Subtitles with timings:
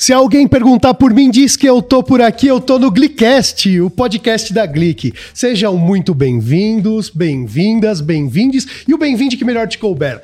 [0.00, 3.68] Se alguém perguntar por mim, diz que eu tô por aqui, eu tô no Glicast,
[3.82, 5.12] o podcast da Glic.
[5.34, 10.22] Sejam muito bem-vindos, bem-vindas, bem-vindes e o bem-vinde que melhor te couber.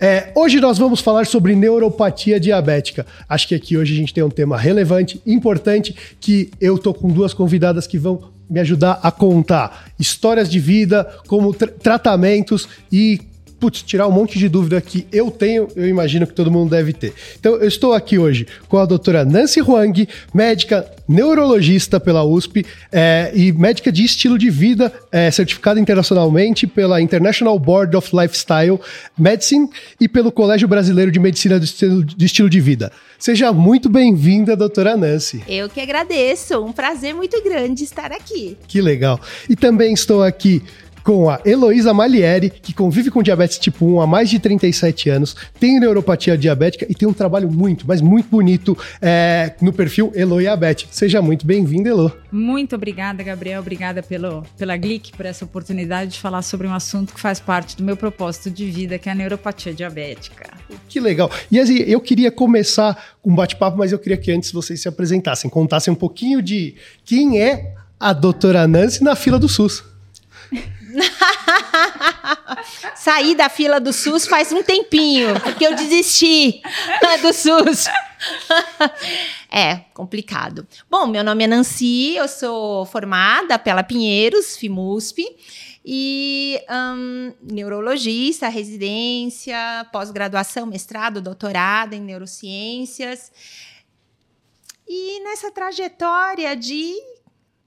[0.00, 3.04] É, hoje nós vamos falar sobre neuropatia diabética.
[3.28, 7.08] Acho que aqui hoje a gente tem um tema relevante, importante, que eu tô com
[7.08, 13.20] duas convidadas que vão me ajudar a contar histórias de vida, como tra tratamentos e
[13.60, 16.94] putz, tirar um monte de dúvida que eu tenho, eu imagino que todo mundo deve
[16.94, 17.12] ter.
[17.38, 23.32] Então, eu estou aqui hoje com a doutora Nancy Huang, médica neurologista pela USP é,
[23.34, 28.78] e médica de estilo de vida, é, certificada internacionalmente pela International Board of Lifestyle
[29.18, 29.68] Medicine
[30.00, 32.92] e pelo Colégio Brasileiro de Medicina do Estilo de, estilo de Vida.
[33.18, 35.42] Seja muito bem-vinda, doutora Nancy.
[35.46, 38.56] Eu que agradeço, um prazer muito grande estar aqui.
[38.66, 39.20] Que legal.
[39.48, 40.62] E também estou aqui
[41.02, 45.36] com a Heloísa Malieri, que convive com diabetes tipo 1 há mais de 37 anos,
[45.58, 50.88] tem neuropatia diabética e tem um trabalho muito, mas muito bonito é, no perfil Eloiabete.
[50.90, 52.12] Seja muito bem-vinda, Elo.
[52.30, 53.60] Muito obrigada, Gabriel.
[53.60, 57.76] Obrigada pelo, pela Glic, por essa oportunidade de falar sobre um assunto que faz parte
[57.76, 60.50] do meu propósito de vida, que é a neuropatia diabética.
[60.88, 61.30] Que legal.
[61.50, 64.88] E assim, eu queria começar com um bate-papo, mas eu queria que antes vocês se
[64.88, 66.74] apresentassem, contassem um pouquinho de
[67.04, 69.89] quem é a doutora Nancy na fila do SUS.
[72.96, 76.60] Saí da fila do SUS faz um tempinho, porque eu desisti
[77.22, 77.86] do SUS.
[79.50, 80.66] é, complicado.
[80.88, 85.24] Bom, meu nome é Nancy, eu sou formada pela Pinheiros, FIMUSP,
[85.84, 89.56] e um, neurologista, residência,
[89.92, 93.32] pós-graduação, mestrado, doutorado em neurociências.
[94.86, 96.94] E nessa trajetória de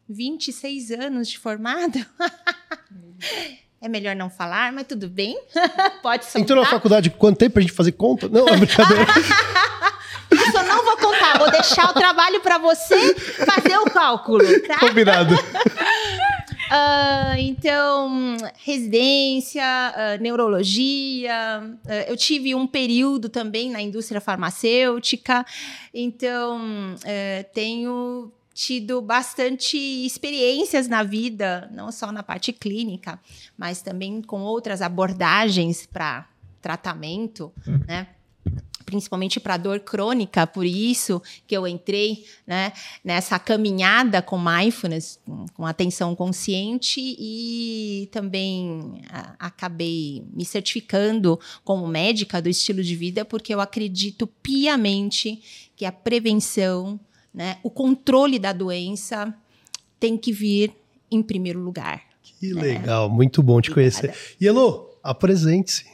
[0.10, 2.04] 26 anos de formado.
[3.82, 5.38] é melhor não falar, mas tudo bem.
[6.02, 6.42] Pode soltar.
[6.42, 8.30] Entrou na faculdade quanto tempo pra gente fazer conta?
[8.30, 9.06] Não, é brincadeira.
[10.32, 14.80] Isso eu não vou contar, vou deixar o trabalho para você fazer o cálculo, tá?
[14.80, 15.36] Combinado.
[16.74, 21.62] Uh, então, residência, uh, neurologia.
[21.86, 25.46] Uh, eu tive um período também na indústria farmacêutica,
[25.94, 33.20] então eh, tenho tido bastante experiências na vida, não só na parte clínica,
[33.58, 36.28] mas também com outras abordagens para
[36.62, 37.80] tratamento, uhum.
[37.88, 38.08] né?
[38.84, 42.72] principalmente para dor crônica, por isso que eu entrei né,
[43.04, 45.20] nessa caminhada com mindfulness,
[45.54, 53.26] com atenção consciente e também a, acabei me certificando como médica do estilo de vida,
[53.26, 55.42] porque eu acredito piamente
[55.76, 57.00] que a prevenção
[57.34, 57.58] né?
[57.64, 59.34] O controle da doença
[60.00, 60.74] tem que vir
[61.10, 62.02] em primeiro lugar.
[62.22, 62.62] Que né?
[62.62, 64.02] legal, muito bom te Obrigada.
[64.02, 64.36] conhecer.
[64.40, 65.86] E Elo, apresente-se.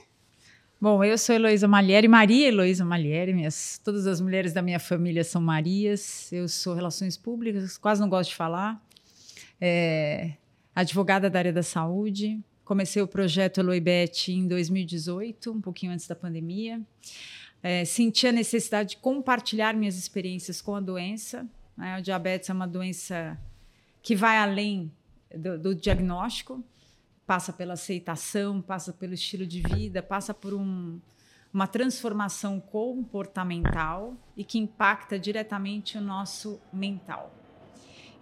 [0.81, 5.25] Bom, eu sou Heloísa Malieri, Maria Heloísa Malieri, minhas, todas as mulheres da minha família
[5.25, 8.81] são Marias, eu sou Relações Públicas, quase não gosto de falar,
[9.59, 10.31] é,
[10.73, 16.15] advogada da área da saúde, comecei o projeto Eloibet em 2018, um pouquinho antes da
[16.15, 16.79] pandemia,
[17.61, 21.47] é, senti a necessidade de compartilhar minhas experiências com a doença.
[21.77, 21.97] Né?
[21.99, 23.37] O diabetes é uma doença
[24.01, 24.91] que vai além
[25.35, 26.63] do, do, diagnóstico,
[27.27, 30.99] passa pela aceitação, passa pelo estilo de vida, passa por um,
[31.53, 37.33] uma transformação comportamental e que impacta diretamente o nosso mental.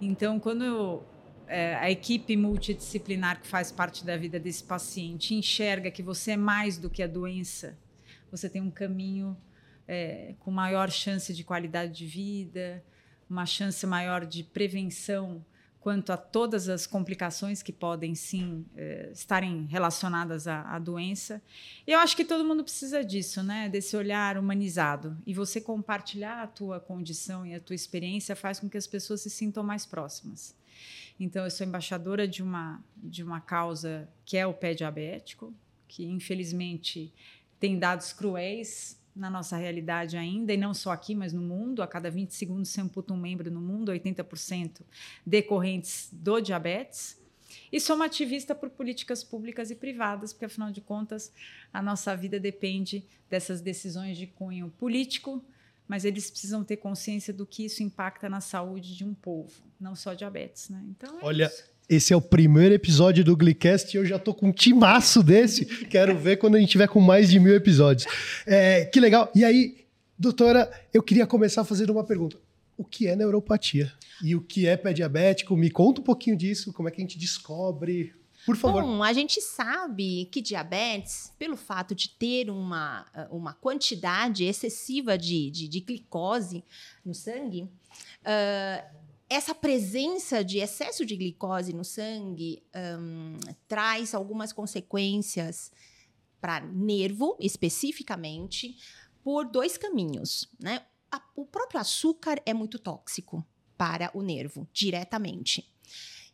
[0.02, 1.04] Então, quando eu,
[1.48, 6.38] é, a equipe multidisciplinar que faz parte da vida desse paciente enxerga que você é
[6.38, 7.78] mais do que a doença
[8.31, 9.38] você tem um caminho
[9.88, 12.83] é, com maior chance de qualidade de vida,
[13.29, 15.43] uma chance maior de prevenção
[15.88, 21.41] quanto a todas as complicações que podem sim é, estarem relacionadas à, à, doença.
[21.88, 23.69] Eu acho que todo mundo precisa disso, né?
[23.69, 25.17] Desse olhar humanizado.
[25.25, 29.21] E você compartilhar a tua condição e a tua experiência faz com que as pessoas
[29.21, 30.53] se sintam mais próximas.
[31.17, 35.53] Então, eu sou embaixadora de uma, de uma causa que é o pé diabético,
[35.88, 37.13] que infelizmente
[37.59, 41.81] tem dados cruéis na nossa realidade ainda, e não só aqui, mas no mundo.
[41.81, 44.81] A cada 20 segundos se amputa um membro no mundo, 80%
[45.25, 47.19] decorrentes do diabetes.
[47.71, 51.33] E sou uma ativista por políticas públicas e privadas, porque, afinal de contas,
[51.74, 55.44] a nossa vida depende dessas decisões de cunho político,
[55.88, 59.95] mas eles precisam ter consciência do que isso impacta na saúde de um povo, não
[59.95, 60.69] só diabetes.
[60.69, 60.83] Né?
[60.89, 61.69] Então, é Olha, isso.
[61.89, 65.66] Esse é o primeiro episódio do Glicast e eu já tô com um timaço desse.
[65.86, 68.06] Quero ver quando a gente tiver com mais de mil episódios.
[68.45, 69.31] É, que legal.
[69.34, 69.86] E aí,
[70.19, 72.38] doutora, eu queria começar fazendo uma pergunta.
[72.78, 73.94] O que é neuropatia?
[74.22, 75.56] E o que é pé diabético?
[75.56, 76.74] Me conta um pouquinho disso.
[76.74, 78.13] Como é que a gente descobre?
[78.45, 78.81] Por favor.
[78.83, 85.50] Bom, a gente sabe que diabetes, pelo fato de ter uma, uma quantidade excessiva de,
[85.51, 86.63] de, de glicose
[87.04, 88.96] no sangue, uh,
[89.29, 92.63] essa presença de excesso de glicose no sangue
[93.00, 93.38] um,
[93.68, 95.71] traz algumas consequências
[96.39, 98.77] para nervo, especificamente,
[99.24, 100.50] por dois caminhos.
[100.59, 100.85] Né?
[101.12, 103.45] A, o próprio açúcar é muito tóxico
[103.77, 105.69] para o nervo, diretamente.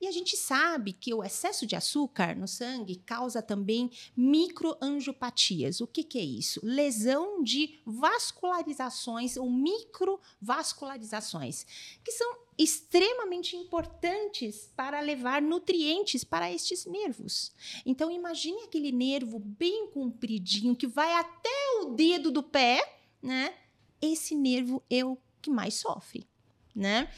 [0.01, 5.81] E a gente sabe que o excesso de açúcar no sangue causa também microangiopatias.
[5.81, 6.59] O que, que é isso?
[6.63, 11.65] Lesão de vascularizações ou microvascularizações,
[12.03, 17.51] que são extremamente importantes para levar nutrientes para estes nervos.
[17.85, 21.49] Então imagine aquele nervo bem compridinho que vai até
[21.81, 23.53] o dedo do pé, né?
[24.01, 26.27] Esse nervo é o que mais sofre,
[26.75, 27.11] né?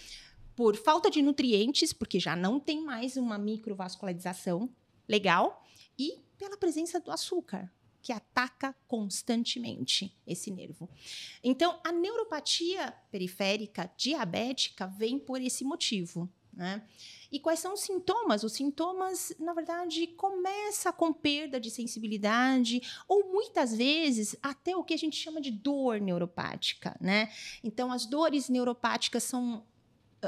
[0.56, 4.70] Por falta de nutrientes, porque já não tem mais uma microvascularização
[5.08, 5.64] legal,
[5.98, 7.72] e pela presença do açúcar,
[8.02, 10.90] que ataca constantemente esse nervo.
[11.44, 16.30] Então, a neuropatia periférica diabética vem por esse motivo.
[16.54, 16.88] Né?
[17.30, 18.44] E quais são os sintomas?
[18.44, 24.94] Os sintomas, na verdade, começa com perda de sensibilidade ou muitas vezes até o que
[24.94, 27.30] a gente chama de dor neuropática, né?
[27.62, 29.66] Então, as dores neuropáticas são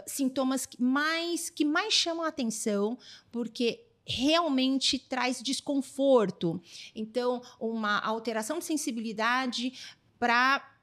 [0.06, 2.98] sintomas que mais, que mais chamam a atenção,
[3.32, 6.62] porque realmente traz desconforto.
[6.96, 9.74] Então, uma alteração de sensibilidade
[10.18, 10.77] para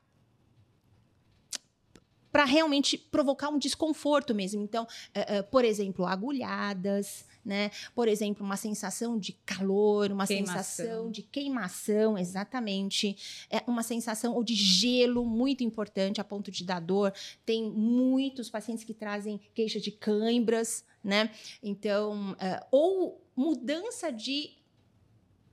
[2.35, 4.61] para realmente provocar um desconforto mesmo.
[4.61, 7.71] Então, uh, uh, por exemplo, agulhadas, né?
[7.95, 10.57] Por exemplo, uma sensação de calor, uma queimação.
[10.65, 13.47] sensação de queimação, exatamente.
[13.49, 17.15] É uma sensação ou de gelo muito importante a ponto de dar dor.
[17.47, 21.31] Tem muitos pacientes que trazem queixa de cãibras, né?
[21.63, 24.57] Então, uh, ou mudança de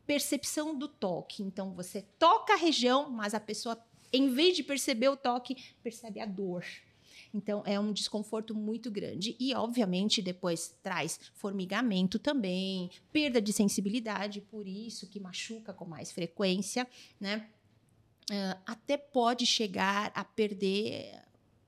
[0.07, 1.43] percepção do toque.
[1.43, 3.77] Então, você toca a região, mas a pessoa,
[4.11, 6.65] em vez de perceber o toque, percebe a dor.
[7.33, 9.35] Então, é um desconforto muito grande.
[9.39, 16.11] E, obviamente, depois traz formigamento também, perda de sensibilidade, por isso que machuca com mais
[16.11, 16.87] frequência,
[17.19, 17.47] né?
[18.29, 21.11] Uh, até pode chegar a perder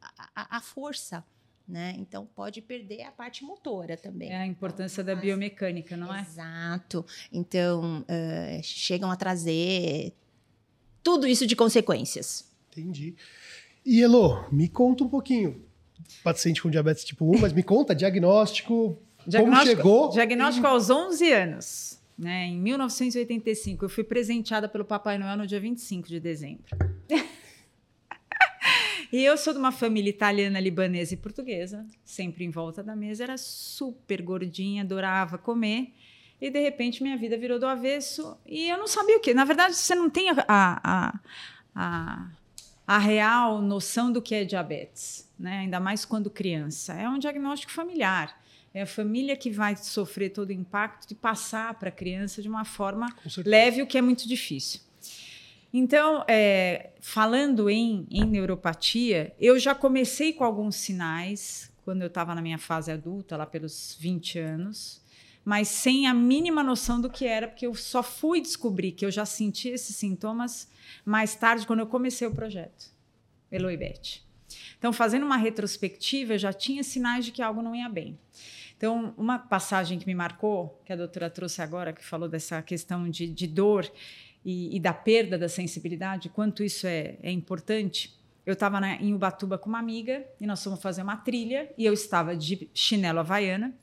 [0.01, 1.25] a, a, a força.
[1.65, 1.95] Né?
[1.97, 4.29] Então pode perder a parte motora também.
[4.29, 6.19] É a importância então, da biomecânica, não é?
[6.19, 7.05] Exato.
[7.31, 10.13] Então uh, chegam a trazer
[11.03, 12.49] tudo isso de consequências.
[12.71, 13.15] Entendi.
[13.85, 15.61] E Elo, me conta um pouquinho.
[16.23, 18.97] Paciente com diabetes tipo 1, mas me conta, diagnóstico,
[19.27, 20.09] diagnóstico como chegou?
[20.09, 21.99] Diagnóstico aos 11 anos.
[22.15, 26.63] Né, em 1985, eu fui presenteada pelo Papai Noel no dia 25 de dezembro.
[29.11, 33.23] e eu sou de uma família italiana, libanesa e portuguesa, sempre em volta da mesa,
[33.23, 35.91] era super gordinha, adorava comer.
[36.43, 39.33] E de repente minha vida virou do avesso e eu não sabia o que.
[39.33, 41.19] Na verdade, você não tem a, a,
[41.73, 42.27] a
[42.85, 45.59] a real noção do que é diabetes, né?
[45.59, 46.91] ainda mais quando criança.
[46.91, 48.37] É um diagnóstico familiar.
[48.73, 52.49] É a família que vai sofrer todo o impacto de passar para a criança de
[52.49, 53.07] uma forma
[53.45, 54.81] leve, o que é muito difícil.
[55.73, 62.35] Então, é, falando em, em neuropatia, eu já comecei com alguns sinais quando eu estava
[62.35, 65.02] na minha fase adulta, lá pelos 20 anos,
[65.45, 69.11] mas sem a mínima noção do que era, porque eu só fui descobrir que eu
[69.11, 70.69] já sentia esses sintomas
[71.05, 72.91] mais tarde, quando eu comecei o projeto,
[73.51, 74.21] Elo e Beth.
[74.77, 78.17] Então, fazendo uma retrospectiva, eu já tinha sinais de que algo não ia bem.
[78.77, 83.09] Então, uma passagem que me marcou, que a doutora trouxe agora, que falou dessa questão
[83.09, 83.89] de, de dor
[84.43, 88.13] e, e, da perda da sensibilidade, quanto isso é, é importante.
[88.45, 91.93] Eu estava em Ubatuba com uma amiga e nós fomos fazer uma trilha e eu
[91.93, 93.73] estava de chinelo havaiana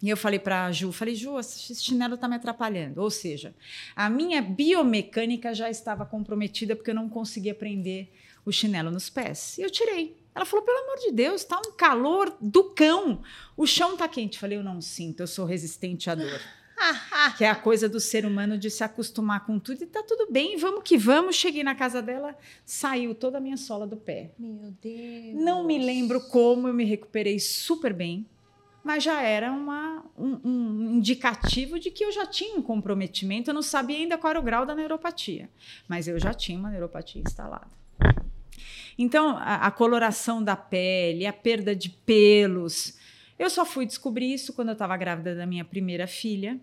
[0.00, 3.02] e eu falei para a Ju, falei, Ju, esse chinelo está me atrapalhando.
[3.02, 3.52] Ou seja,
[3.96, 8.08] a minha biomecânica já estava comprometida porque eu não conseguia prender
[8.44, 9.58] o chinelo nos pés.
[9.58, 10.16] E eu tirei.
[10.34, 13.22] Ela falou, pelo amor de Deus, está um calor do cão.
[13.56, 14.36] O chão está quente.
[14.36, 16.40] Eu falei, eu não sinto, eu sou resistente à dor.
[17.36, 20.30] que é a coisa do ser humano de se acostumar com tudo e tá tudo
[20.30, 21.34] bem, vamos que vamos.
[21.34, 24.30] Cheguei na casa dela, saiu toda a minha sola do pé.
[24.38, 25.34] Meu Deus.
[25.34, 28.24] Não me lembro como eu me recuperei super bem
[28.88, 33.50] mas já era uma, um, um, indicativo de que eu já tinha um comprometimento.
[33.50, 35.50] Eu não sabia ainda qual era o grau da neuropatia,
[35.86, 37.68] mas eu já tinha uma neuropatia instalada.
[38.96, 42.98] Então, a, a coloração da pele, a perda de pelos.
[43.38, 46.58] Eu só fui descobrir isso quando eu estava grávida da minha primeira filha.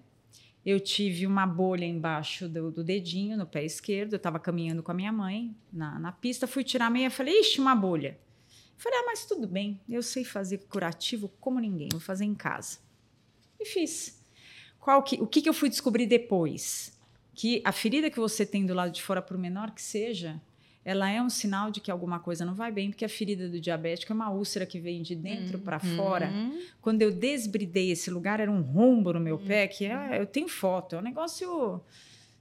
[0.65, 4.13] Eu tive uma bolha embaixo do, do dedinho, no pé esquerdo.
[4.13, 7.11] Eu estava caminhando com a minha mãe na, na pista, fui tirar a meia e
[7.11, 8.17] falei: Ixi, uma bolha.
[8.77, 12.77] Falei, ah, mas tudo bem, eu sei fazer curativo como ninguém, vou fazer em casa.
[13.59, 14.19] E fiz.
[14.79, 16.97] qual que, o que, que eu fui descobrir depois?
[17.33, 20.39] Que a ferida que você tem do lado de fora, por menor que seja,
[20.83, 23.59] ela é um sinal de que alguma coisa não vai bem, porque a ferida do
[23.59, 25.95] diabético é uma úlcera que vem de dentro para Uhum.
[25.95, 26.31] fora.
[26.81, 30.47] Quando eu desbridei esse lugar, era um rombo no meu pé, que é, eu tenho
[30.47, 31.81] foto, é um negócio.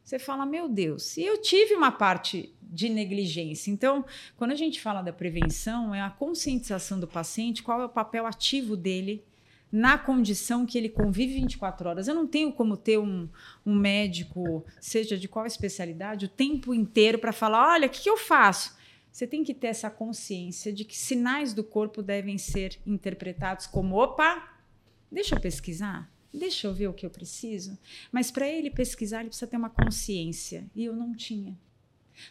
[0.05, 1.17] Você fala, meu Deus.
[1.17, 3.71] E eu tive uma parte de negligência.
[3.71, 4.05] Então,
[4.37, 8.27] quando a gente fala da prevenção, é a conscientização do paciente, qual é o papel
[8.27, 9.25] ativo dele
[9.73, 12.07] na condição que ele convive 24 horas.
[12.07, 13.29] Eu não tenho como ter um,
[13.67, 18.11] um médico, seja de qual especialidade, o tempo inteiro para falar: olha, o que, que
[18.11, 18.77] eu faço?
[19.11, 23.97] Você tem que ter essa consciência de que sinais do corpo devem ser interpretados como:
[23.97, 24.61] opa,
[25.11, 26.09] deixa eu pesquisar,
[26.39, 27.79] deixa eu ver o que eu preciso.
[28.11, 30.67] Mas para ele pesquisar, ele precisa ter uma consciência.
[30.75, 31.57] E eu não tinha.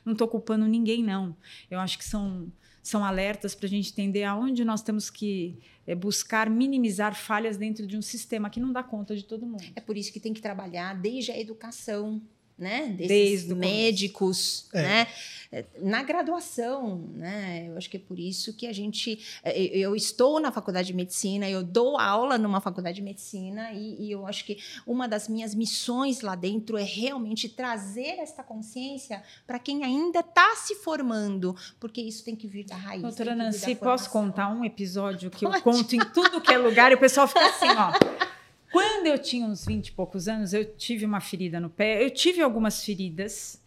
[0.06, 1.36] Não estou culpando ninguém, não.
[1.70, 5.96] Eu acho que são, são alertas para a gente entender aonde nós temos que é,
[5.96, 9.64] buscar minimizar falhas dentro de um sistema que não dá conta de todo mundo.
[9.76, 12.22] É por isso que tem que trabalhar desde a educação,
[12.58, 12.88] né?
[12.88, 14.82] Desses Desde médicos, É.
[14.82, 15.08] né?
[15.56, 17.66] É, Na graduação, né?
[17.68, 19.20] Eu acho que é por isso que a gente.
[19.44, 23.72] é, Eu eu estou na faculdade de medicina, eu dou aula numa faculdade de medicina,
[23.72, 24.58] e, e eu acho que
[24.88, 30.56] uma das minhas missões lá dentro é realmente trazer essa consciência para quem ainda está
[30.56, 33.04] se formando, porque isso tem que vir da raiz.
[33.04, 35.62] Doutora Nancy, posso contar um episódio que eu Pode.
[35.64, 37.94] conto em tudo que é lugar e o pessoal fica assim, ó.
[38.74, 42.04] Quando eu tinha uns 20 e poucos anos, eu tive uma ferida no pé.
[42.04, 43.62] Eu tive algumas feridas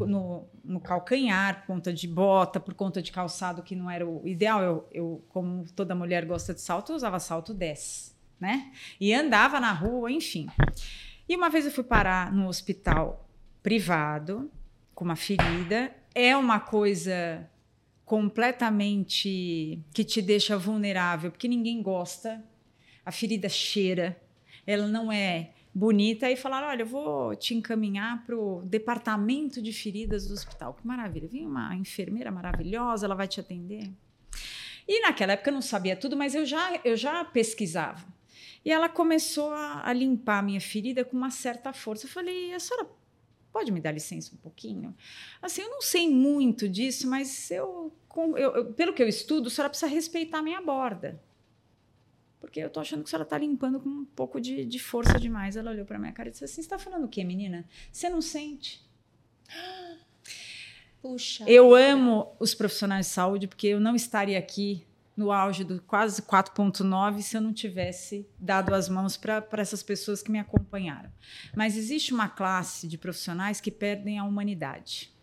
[0.00, 4.26] no, no- calcanhar, por conta de bota, por conta de calçado que não era o
[4.26, 4.62] ideal.
[4.62, 8.72] Eu, eu, como toda mulher gosta de salto, eu usava salto 10, né?
[8.98, 10.46] E andava na rua, enfim.
[11.28, 13.28] E uma vez eu fui parar no hospital
[13.62, 14.50] privado,
[14.94, 15.92] com uma ferida.
[16.14, 17.46] É uma coisa
[18.06, 22.42] completamente que te deixa vulnerável, porque ninguém gosta.
[23.04, 24.16] A ferida cheira,
[24.66, 26.30] ela não é bonita.
[26.30, 30.74] E falaram: olha, eu vou te encaminhar para o departamento de feridas do hospital.
[30.74, 31.28] Que maravilha!
[31.28, 33.90] Vem uma enfermeira maravilhosa, ela vai te atender.
[34.88, 38.06] E naquela época eu não sabia tudo, mas eu já, eu já pesquisava.
[38.64, 42.06] E ela começou a, a limpar a minha ferida com uma certa força.
[42.06, 42.88] Eu falei: a senhora
[43.52, 44.94] pode me dar licença um pouquinho?
[45.40, 49.50] Assim, eu não sei muito disso, mas eu, eu- eu- pelo que eu estudo, a
[49.50, 51.20] senhora precisa respeitar a minha borda.
[52.40, 55.18] Porque eu tô achando que a senhora tá limpando com um pouco de, de força
[55.18, 55.56] demais.
[55.56, 57.64] Ela olhou para minha cara e disse assim: Você está falando o quê, menina?
[57.90, 58.84] Você não sente?
[61.00, 61.44] Puxa.
[61.46, 66.20] Eu amo os profissionais de saúde porque eu não estaria aqui no auge do quase
[66.20, 71.10] 4.9 se eu não tivesse dado as mãos para essas pessoas que me acompanharam.
[71.54, 75.14] Mas existe uma classe de profissionais que perdem a humanidade.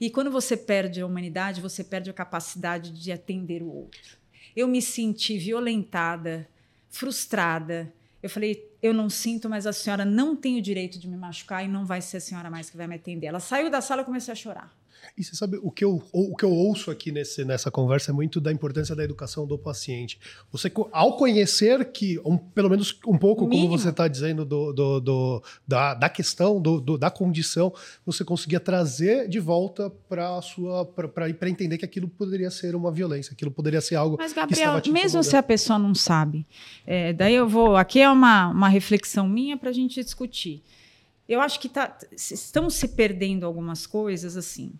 [0.00, 4.19] E quando você perde a humanidade, você perde a capacidade de atender o outro.
[4.56, 6.48] Eu me senti violentada,
[6.88, 7.92] frustrada.
[8.22, 11.64] Eu falei, eu não sinto, mas a senhora não tem o direito de me machucar
[11.64, 13.26] e não vai ser a senhora mais que vai me atender.
[13.26, 14.79] Ela saiu da sala e comecei a chorar.
[15.16, 18.14] E você sabe, o que eu, o que eu ouço aqui nesse, nessa conversa é
[18.14, 20.18] muito da importância da educação do paciente.
[20.52, 23.68] Você, ao conhecer que, um- pelo menos um pouco, Mínimo.
[23.68, 27.72] como você está dizendo, do, do- do- da, da questão, do, do- da condição,
[28.04, 30.84] você conseguia trazer de volta para a sua.
[30.86, 34.16] para entender que aquilo poderia ser uma violência, aquilo poderia ser algo.
[34.18, 36.46] Mas, Gabriel, mesmo se a pessoa não sabe,
[36.86, 37.76] é, daí eu vou.
[37.76, 40.62] Aqui é uma, uma reflexão minha para a gente discutir.
[41.28, 44.72] Eu acho que tá, estão se perdendo algumas coisas assim.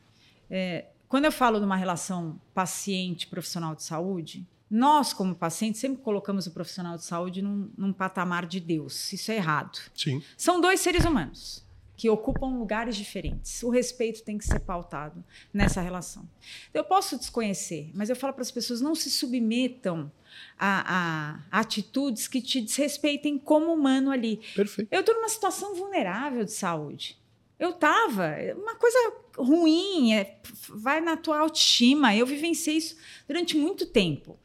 [0.50, 6.46] É, quando eu falo de uma relação paciente-profissional de saúde, nós, como pacientes, sempre colocamos
[6.46, 9.12] o profissional de saúde num, num patamar de Deus.
[9.12, 9.78] Isso é errado.
[9.94, 10.22] Sim.
[10.36, 11.64] São dois seres humanos
[11.96, 13.62] que ocupam lugares diferentes.
[13.62, 16.26] O respeito tem que ser pautado nessa relação.
[16.72, 20.10] Eu posso desconhecer, mas eu falo para as pessoas: não se submetam
[20.58, 24.40] a, a atitudes que te desrespeitem como humano ali.
[24.54, 24.88] Perfeito.
[24.90, 27.18] Eu estou numa situação vulnerável de saúde.
[27.58, 32.14] Eu estava, uma coisa ruim, é, vai na tua autoestima.
[32.14, 34.38] Eu vivenciei isso durante muito tempo.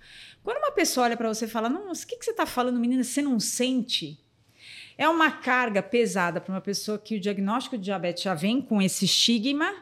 [0.44, 2.80] Quando uma pessoa olha para você e fala, nossa, o que, que você está falando,
[2.80, 3.04] menina?
[3.04, 4.20] Você não sente?
[4.98, 8.82] É uma carga pesada para uma pessoa que o diagnóstico de diabetes já vem com
[8.82, 9.74] esse estigma,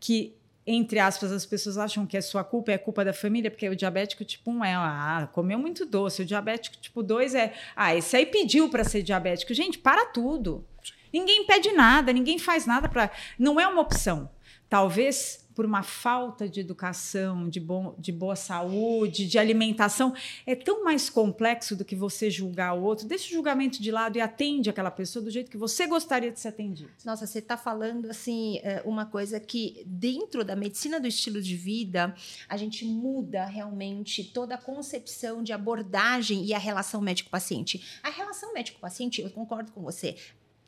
[0.00, 0.34] que,
[0.66, 3.76] entre aspas, as pessoas acham que é sua culpa, é culpa da família, porque o
[3.76, 6.22] diabético tipo 1 é, ah, comeu muito doce.
[6.22, 9.52] O diabético tipo 2 é, ah, esse aí pediu para ser diabético.
[9.52, 10.64] Gente, para tudo.
[11.12, 13.10] Ninguém pede nada, ninguém faz nada para.
[13.38, 14.30] Não é uma opção.
[14.68, 20.14] Talvez por uma falta de educação, de, bom, de boa saúde, de alimentação,
[20.46, 23.08] é tão mais complexo do que você julgar o outro.
[23.08, 26.38] Deixa o julgamento de lado e atende aquela pessoa do jeito que você gostaria de
[26.38, 26.90] ser atendido.
[27.06, 31.56] Nossa, você está falando assim é, uma coisa que dentro da medicina do estilo de
[31.56, 32.14] vida
[32.46, 37.98] a gente muda realmente toda a concepção de abordagem e a relação médico-paciente.
[38.02, 40.16] A relação médico-paciente, eu concordo com você,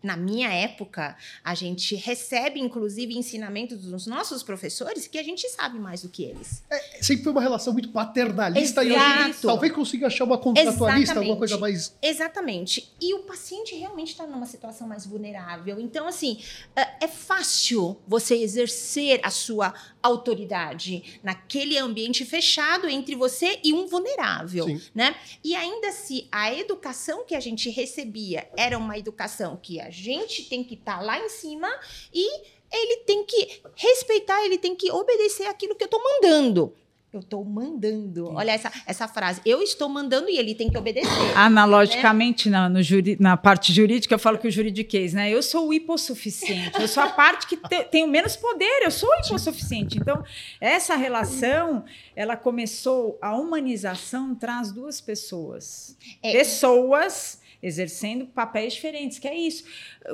[0.02, 5.78] na minha época, a gente recebe, inclusive, ensinamentos dos nossos professores que a gente sabe
[5.78, 6.62] mais do que eles.
[6.71, 9.21] É, sempre foi uma relação muito paternalista Exato.
[9.21, 11.19] e gente talvez consiga achar uma contratualista, Exatamente.
[11.19, 11.97] alguma coisa mais.
[12.00, 12.93] Exatamente.
[13.00, 15.81] E o paciente realmente está numa situação mais vulnerável.
[15.81, 16.38] Então, assim,
[16.76, 23.87] é, é fácil você exercer a sua autoridade naquele ambiente fechado entre você e um
[23.87, 24.81] vulnerável, Sim.
[24.95, 25.17] né?
[25.43, 30.45] E ainda se a educação que a gente recebia era uma educação que a gente
[30.45, 31.69] tem que estar tá lá em cima
[32.12, 36.75] e ele tem que respeitar, ele tem que obedecer aquilo que eu estou mandando.
[37.10, 38.30] Eu estou mandando.
[38.34, 39.40] Olha essa, essa frase.
[39.44, 41.08] Eu estou mandando e ele tem que obedecer.
[41.34, 42.58] Analogicamente, né?
[42.58, 45.30] na, no juri, na parte jurídica, eu falo que o juridiquês, né?
[45.30, 46.78] Eu sou o hipossuficiente.
[46.78, 48.82] Eu sou a parte que te, tenho menos poder.
[48.82, 49.96] Eu sou o hipossuficiente.
[49.96, 50.22] Então,
[50.60, 51.84] essa relação,
[52.14, 53.18] ela começou...
[53.22, 55.96] A humanização traz duas pessoas.
[56.22, 56.32] É.
[56.32, 59.64] Pessoas exercendo papéis diferentes, que é isso.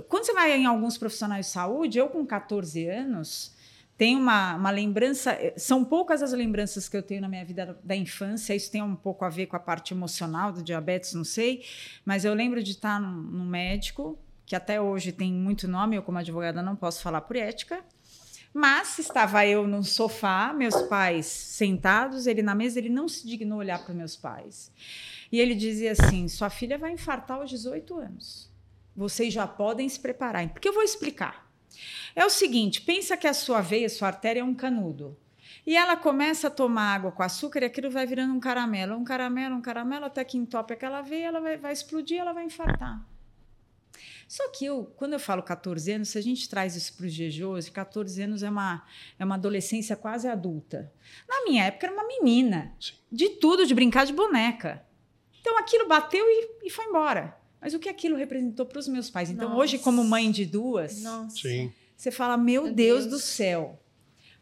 [0.08, 3.53] Quando você vai em alguns profissionais de saúde, eu com 14 anos
[3.96, 5.32] tem uma, uma lembrança.
[5.32, 8.54] Eh, são poucas as lembranças que eu tenho na minha vida da infância.
[8.54, 11.64] Isso tem um pouco a ver com a parte emocional do diabetes, não sei.
[12.04, 15.96] Mas eu lembro de estar no, médico, que até hoje tem muito nome.
[15.96, 17.84] Eu, como advogada, não posso falar por ética.
[18.52, 23.58] Mas estava eu no sofá, meus pais sentados, ele na mesa, ele não se dignou
[23.58, 24.70] olhar para meus pais.
[25.30, 28.52] E ele dizia assim: sua filha vai infartar aos 18 anos.
[28.96, 30.48] Vocês já podem se preparar.
[30.48, 31.43] Porque eu vou explicar.
[32.14, 35.16] É o seguinte: pensa que a sua veia, a sua artéria é um canudo.
[35.66, 39.04] E ela começa a tomar água com açúcar e aquilo vai virando um caramelo, um
[39.04, 43.02] caramelo, um caramelo, até que entope aquela veia, ela vai, vai explodir, ela vai infartar.
[44.28, 47.14] Só que eu, quando eu falo 14 anos, se a gente traz isso para os
[47.14, 48.84] dias de hoje, 14 anos é uma,
[49.18, 50.92] é uma adolescência quase adulta.
[51.28, 52.94] Na minha época era uma menina, Sim.
[53.10, 54.84] de tudo, de brincar de boneca.
[55.40, 57.36] Então aquilo bateu e, e foi embora.
[57.64, 59.30] Mas o que aquilo representou para os meus pais?
[59.30, 59.62] Então, Nossa.
[59.62, 61.02] hoje, como mãe de duas,
[61.96, 63.80] você fala: Meu, meu Deus, Deus, do céu.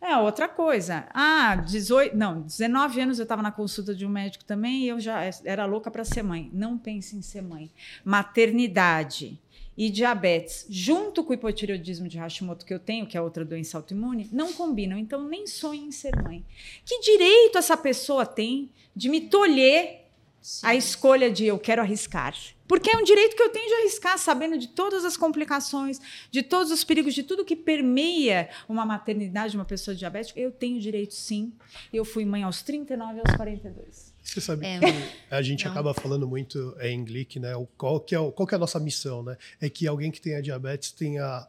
[0.00, 1.06] É outra coisa.
[1.14, 4.98] Ah, 18, não, 19 anos eu estava na consulta de um médico também e eu
[4.98, 6.50] já era louca para ser mãe.
[6.52, 7.70] Não pense em ser mãe.
[8.04, 9.40] Maternidade
[9.78, 13.78] e diabetes, junto com o hipotireoidismo de Hashimoto que eu tenho, que é outra doença
[13.78, 14.98] autoimune, não combinam.
[14.98, 16.44] Então, nem sonhe em ser mãe.
[16.84, 20.01] Que direito essa pessoa tem de me tolher
[20.42, 20.66] Sim.
[20.66, 22.34] a escolha de eu quero arriscar?
[22.66, 26.00] Porque é um direito que eu tenho de arriscar, sabendo de todas as complicações,
[26.30, 30.40] de todos os perigos, de tudo que permeia uma maternidade de uma pessoa diabética.
[30.40, 31.52] Eu tenho direito, sim.
[31.92, 34.14] Eu fui mãe aos 39 e aos 42.
[34.22, 34.78] Você sabe é.
[34.78, 34.86] que
[35.30, 35.72] a gente Não.
[35.72, 37.52] acaba falando muito em Glick, né?
[37.76, 39.36] Qual que, é, qual que é a nossa missão, né?
[39.60, 41.46] É que alguém que tenha diabetes tenha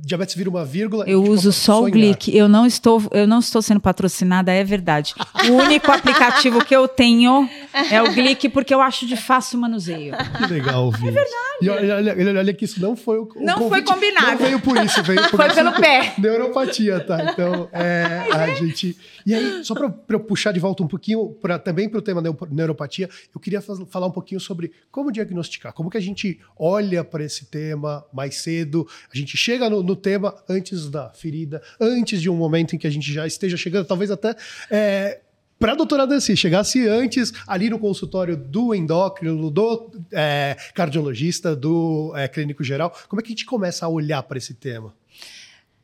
[0.00, 1.04] diabetes vira uma vírgula.
[1.06, 2.34] Eu uso só o Glick.
[2.36, 5.14] Eu não estou, eu não estou sendo patrocinada, é verdade.
[5.48, 7.48] O único aplicativo que eu tenho
[7.90, 10.14] é o Glick porque eu acho de fácil manuseio.
[10.38, 11.08] Que legal ouvir.
[11.08, 11.42] É verdade.
[11.62, 14.30] E olha, olha, que isso não foi o, Não convite, foi combinado.
[14.32, 16.14] Não veio por isso, veio por Foi pelo pé.
[16.18, 17.32] Neuropatia, tá?
[17.32, 21.58] Então, é, a gente E aí, só para eu puxar de volta um pouquinho pra,
[21.58, 25.96] também para o tema neuropatia, eu queria falar um pouquinho sobre como diagnosticar, como que
[25.96, 30.88] a gente olha para esse tema mais cedo, a gente chega no, no, tema antes
[30.88, 34.34] da ferida, antes de um momento em que a gente já esteja chegando, talvez até.
[34.70, 35.20] É,
[35.58, 42.12] para a doutora Dancy, chegasse antes ali no consultório do endócrino, do é, cardiologista, do
[42.16, 44.92] é, clínico geral, como é que a gente começa a olhar para esse tema?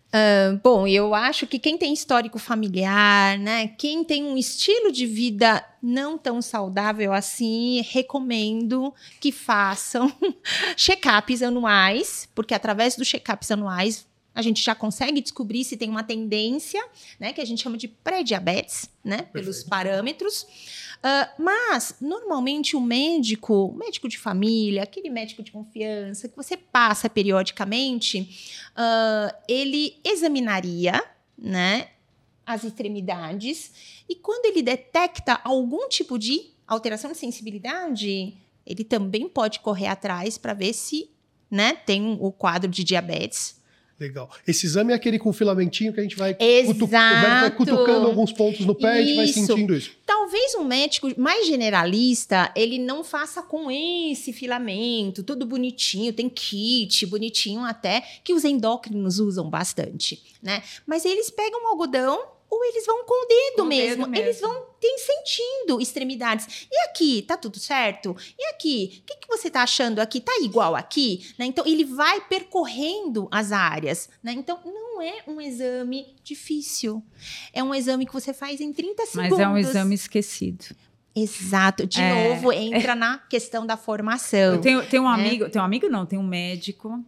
[0.08, 5.04] Uh, bom, eu acho que quem tem histórico familiar, né, quem tem um estilo de
[5.04, 10.10] vida não tão saudável assim, recomendo que façam
[10.76, 14.06] check-ups anuais, porque através dos check-ups anuais
[14.38, 16.80] a gente já consegue descobrir se tem uma tendência,
[17.18, 20.42] né, que a gente chama de pré-diabetes, né, pelos parâmetros.
[20.98, 26.56] Uh, mas, normalmente, o médico, o médico de família, aquele médico de confiança que você
[26.56, 28.30] passa periodicamente,
[28.76, 31.02] uh, ele examinaria,
[31.36, 31.88] né,
[32.46, 39.58] as extremidades e quando ele detecta algum tipo de alteração de sensibilidade, ele também pode
[39.58, 41.10] correr atrás para ver se,
[41.50, 43.57] né, tem o quadro de diabetes
[43.98, 44.30] Legal.
[44.46, 48.64] Esse exame é aquele com filamentinho que a gente vai, cutu vai cutucando alguns pontos
[48.64, 49.90] no pé e a gente vai sentindo isso.
[50.06, 57.06] Talvez um médico mais generalista, ele não faça com esse filamento, tudo bonitinho, tem kit,
[57.06, 60.62] bonitinho até, que os endócrinos usam bastante, né?
[60.86, 63.96] Mas eles pegam o algodão, ou eles vão com o dedo, Com mesmo.
[64.04, 64.24] dedo mesmo.
[64.26, 66.66] Eles vão tem, sentindo extremidades.
[66.70, 68.16] E aqui, tá tudo certo?
[68.38, 70.20] E aqui, o que, que você tá achando aqui?
[70.20, 71.26] Tá igual aqui?
[71.38, 71.46] Né?
[71.46, 74.08] Então, ele vai percorrendo as áreas.
[74.22, 74.32] Né?
[74.32, 77.02] Então, não é um exame difícil.
[77.52, 79.30] É um exame que você faz em 30 segundos.
[79.30, 80.64] Mas é um exame esquecido.
[81.14, 81.86] Exato.
[81.86, 82.34] De É.
[82.34, 84.54] novo, entra na questão da formação.
[84.54, 85.26] Eu tenho, tenho um né?
[85.26, 87.04] amigo, tenho um amigo não, tem um médico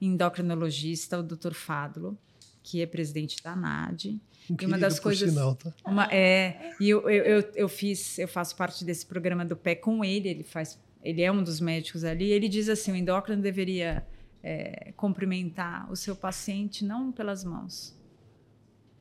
[0.00, 1.54] endocrinologista, o Dr.
[1.54, 2.18] Fádulo,
[2.62, 4.20] que é presidente da NAD.
[4.50, 5.72] Incrível, das por coisas- sinal, tá?
[5.84, 9.74] Uma, é, e eu, eu, eu, eu fiz, eu faço parte desse programa do pé
[9.74, 13.42] com ele, ele faz, ele é um dos médicos ali, ele diz assim, o endócrino
[13.42, 14.06] deveria
[14.42, 17.96] é, cumprimentar o seu paciente não pelas mãos,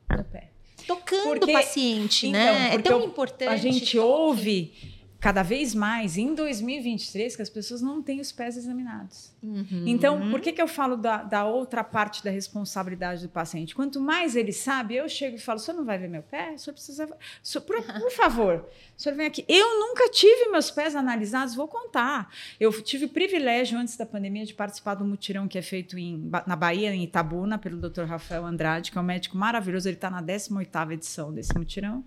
[0.10, 0.50] no pé.
[0.88, 2.76] Tocando Porque- o paciente, então, né?
[2.76, 3.50] É tão eu- importante.
[3.50, 4.95] A gente ouve
[5.26, 9.34] cada vez mais, em 2023, que as pessoas não têm os pés examinados.
[9.42, 9.84] Uhum.
[9.88, 13.74] Então, por que, que eu falo da, da outra parte da responsabilidade do paciente?
[13.74, 16.52] Quanto mais ele sabe, eu chego e falo: o senhor não vai ver meu pé?
[16.52, 17.06] O senhor precisa.
[17.06, 19.44] o senhor- por, por favor, o senhor vem aqui.
[19.48, 22.32] Eu nunca tive meus pés analisados, vou contar.
[22.60, 26.30] Eu tive o privilégio, antes da pandemia, de participar do mutirão que é feito em,
[26.46, 28.04] na Bahia, em Itabuna, pelo Dr.
[28.04, 29.90] Rafael Andrade, que é um médico maravilhoso.
[29.90, 32.04] Ele está na 18 edição desse mutirão.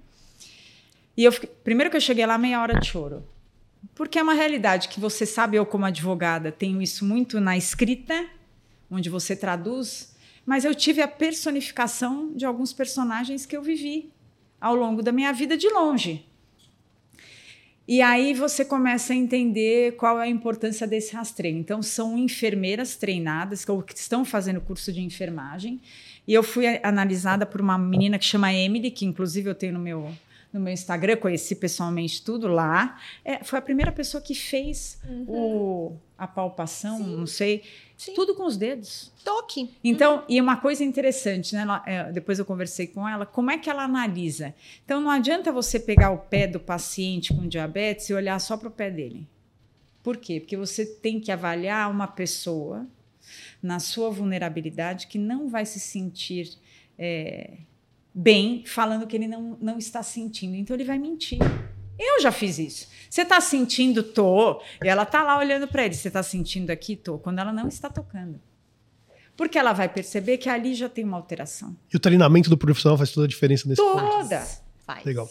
[1.19, 3.27] E eu fiquei- primeiro que eu cheguei lá, meia hora de choro.
[3.93, 8.25] Porque é uma realidade que você sabe, eu como advogada tenho isso muito na escrita,
[8.89, 10.15] onde você traduz,
[10.47, 14.13] mas eu tive a personificação de alguns personagens que eu vivi
[14.61, 16.25] ao longo da minha vida de longe.
[17.87, 21.57] E aí você começa a entender qual é a importância desse rastreio.
[21.57, 25.81] Então, são enfermeiras treinadas que estão fazendo curso de enfermagem.
[26.27, 29.81] E eu fui analisada por uma menina que chama Emily, que inclusive eu tenho no
[29.81, 30.13] meu,
[30.53, 32.99] no meu Instagram, conheci pessoalmente tudo lá.
[33.25, 37.63] É, foi a primeira pessoa que fez o, a palpação, não sei,
[37.97, 38.15] Sim.
[38.15, 39.13] tudo com os dedos.
[39.25, 39.71] Toque.
[39.85, 41.63] Então, e uma coisa interessante, né?
[41.63, 44.55] ela- é, depois eu conversei com ela, como é que ela analisa?
[44.85, 48.69] Então, não adianta você pegar o pé do paciente com diabetes e olhar só para
[48.69, 49.29] o pé dele.
[50.03, 50.41] Por quê?
[50.41, 52.87] Porque você tem que avaliar uma pessoa
[53.63, 56.57] na sua vulnerabilidade que não vai se sentir
[56.99, 57.59] é,
[58.15, 60.55] bem falando que ele não, não está sentindo.
[60.55, 61.39] Então, ele vai mentir.
[61.99, 62.89] Eu já fiz isso.
[63.11, 64.03] Você está sentindo?
[64.03, 64.63] Tô.
[64.83, 65.95] E ela está lá olhando para ele.
[65.95, 66.95] Você está sentindo aqui?
[66.95, 67.19] Tô.
[67.19, 68.41] Quando ela não está tocando.
[69.37, 71.77] Porque ela vai perceber que ali já tem uma alteração.
[71.93, 74.01] E o treinamento do profissional faz toda a diferença nesse ponto.
[74.01, 74.47] Toda.
[74.85, 75.05] Faz.
[75.05, 75.29] Legal.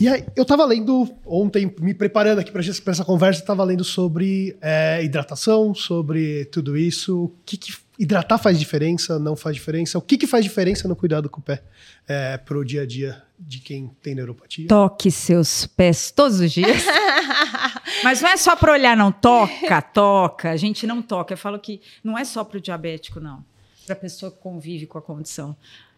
[0.00, 4.56] E aí, eu tava lendo ontem, me preparando aqui para essa conversa, tava lendo sobre
[4.60, 7.24] é, hidratação, sobre tudo isso.
[7.24, 9.98] O que, que hidratar faz diferença, não faz diferença?
[9.98, 11.62] O que, que faz diferença no cuidado com o pé
[12.08, 14.66] é, pro dia a dia de quem tem neuropatia?
[14.68, 16.82] Toque seus pés todos os dias.
[18.02, 19.10] Mas não é só para olhar, não.
[19.12, 20.50] Toca, toca.
[20.50, 21.32] A gente não toca.
[21.34, 23.44] Eu falo que não é só para o diabético, não.
[23.86, 25.56] Para a pessoa que convive com a condição.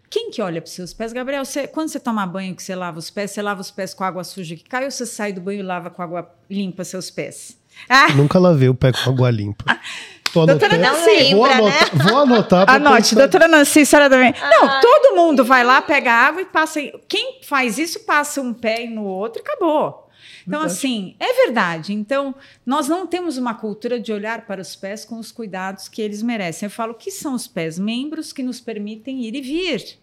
[0.08, 1.12] Quem que olha para os seus pés?
[1.12, 3.92] Gabriel, você- quando você toma banho, que você lava os pés, você lava os pés
[3.92, 6.84] com água suja que cai ou você sai do banho e lava com água limpa
[6.84, 7.58] seus pés?
[7.88, 9.64] Ah, Nunca lavei o pé com água limpa.
[10.40, 10.76] Tô Doutora.
[10.76, 12.70] Nancy, vou, lembra, anotar, vou anotar.
[12.74, 14.34] Anote, pensar- doutora Nancy, a senhora também.
[14.40, 16.80] Não, todo mundo vai lá, pega água e passa.
[17.08, 20.06] Quem faz isso, passa um pé no outro e acabou.
[20.46, 20.72] Então, Verdade.
[20.78, 21.92] assim, é verdade.
[21.92, 26.00] Então, nós não temos uma cultura de olhar para os pés com os cuidados que
[26.00, 26.66] eles merecem.
[26.66, 29.98] Eu falo que são os pés membros que nos permitem ir e vir.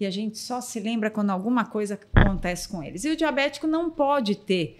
[0.00, 3.04] E a gente só se lembra quando alguma coisa acontece com eles.
[3.04, 4.78] E o diabético não pode ter.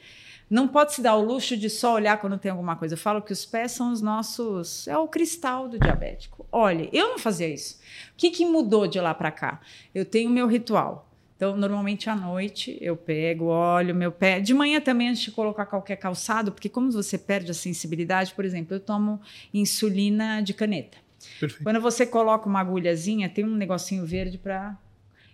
[0.53, 2.93] Não pode se dar o luxo de só olhar quando tem alguma coisa.
[2.93, 4.87] Eu falo que os pés são os nossos.
[4.87, 6.47] É o cristal do diabético.
[6.53, 7.81] Olha, eu não fazia isso.
[8.13, 9.63] O que, que mudou de lá para cá?
[9.95, 11.11] Eu tenho o meu ritual.
[11.35, 14.41] Então, normalmente à noite eu pego, olho meu pé.
[14.41, 18.45] De manhã também, antes de colocar qualquer calçado, porque como você perde a sensibilidade, por
[18.45, 19.23] exemplo, eu tomo
[19.55, 20.99] insulina de caneta.
[21.41, 21.65] Perfeito.
[21.65, 24.77] Quando você coloca uma agulhazinha, tem um negocinho verde para.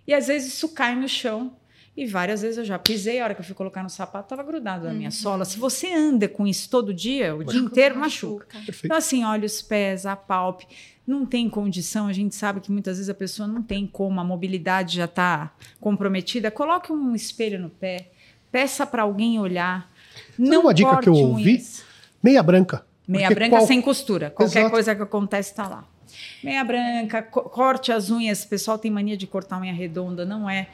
[0.07, 1.57] E às vezes isso cai no chão.
[1.97, 4.43] E várias vezes eu já pisei, a hora que eu fui colocar no sapato, estava
[4.43, 5.43] grudado na minha sola.
[5.43, 8.45] Se você anda com isso todo dia, o dia inteiro, machuca.
[8.65, 8.85] Perfeito.
[8.85, 10.65] Então, assim, olha os pés, a palpe.
[11.05, 14.23] Não tem condição, a gente sabe que muitas vezes a pessoa não tem como, a
[14.23, 16.51] mobilidade já está comprometida.
[16.51, 18.11] Coloque um espelho no pé,
[18.51, 19.91] peça para alguém olhar.
[20.37, 21.49] não uma dica que eu ouvi?
[21.55, 21.83] unhas.
[22.23, 22.85] Meia branca.
[23.07, 24.29] Meia branca qual- sem costura.
[24.29, 24.71] Qualquer Exato.
[24.71, 25.83] coisa que acontece está lá.
[26.43, 28.43] Meia branca, co- corte as unhas.
[28.43, 30.67] O pessoal tem mania de cortar unha redonda, não é.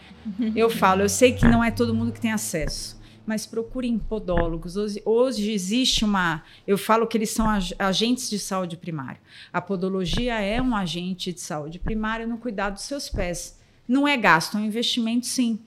[0.56, 4.76] Eu falo, eu sei que não é todo mundo que tem acesso, mas procurem podólogos.
[4.78, 6.44] Hoje, hoje existe uma.
[6.68, 9.20] Eu falo que eles são ag- agentes de saúde primária.
[9.52, 13.60] A podologia é um agente de saúde primária no cuidado dos seus pés.
[13.88, 15.60] Não é gasto, é um investimento, sim.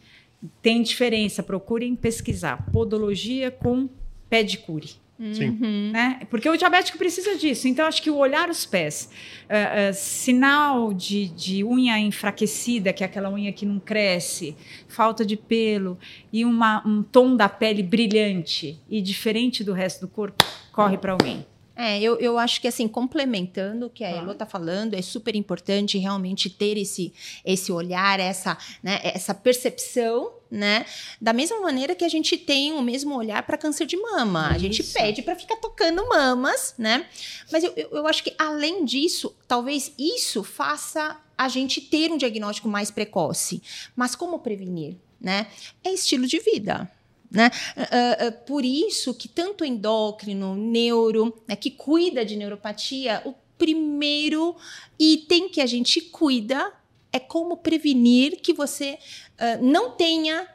[0.63, 2.65] tem diferença, procurem pesquisar.
[2.73, 3.89] Podologia com
[4.31, 4.91] pedicure.
[5.33, 5.51] Sim.
[5.93, 6.21] Né?
[6.31, 7.67] Porque o diabético precisa disso.
[7.67, 9.11] Então, acho que o olhar os pés,
[9.45, 15.27] uh, uh, sinal de, de unha enfraquecida, que é aquela unha que não cresce, falta
[15.27, 15.99] de pelo
[16.33, 21.13] e uma, um tom da pele brilhante e diferente do resto do corpo, corre para
[21.13, 21.45] alguém.
[21.75, 25.37] É, eu, eu acho que assim, complementando o que a Elo está falando, é super
[25.37, 27.13] importante realmente ter esse,
[27.45, 30.87] esse olhar, essa, né, essa percepção, né?
[31.21, 34.49] Da mesma maneira que a gente tem o mesmo olhar para câncer de mama.
[34.49, 37.07] A gente pede para ficar tocando mamas, né?
[37.53, 42.17] Mas eu, eu, eu acho que além disso, talvez isso faça a gente ter um
[42.17, 43.63] diagnóstico mais precoce.
[43.95, 44.97] Mas como prevenir?
[45.21, 45.47] Né?
[45.85, 46.91] É estilo de vida.
[47.31, 47.51] Né?
[47.77, 54.57] Uh, uh, por isso que tanto endócrino, neuro, né, que cuida de neuropatia, o primeiro
[54.99, 56.73] item que a gente cuida
[57.19, 58.99] é como prevenir que você
[59.35, 60.49] uh, não tenha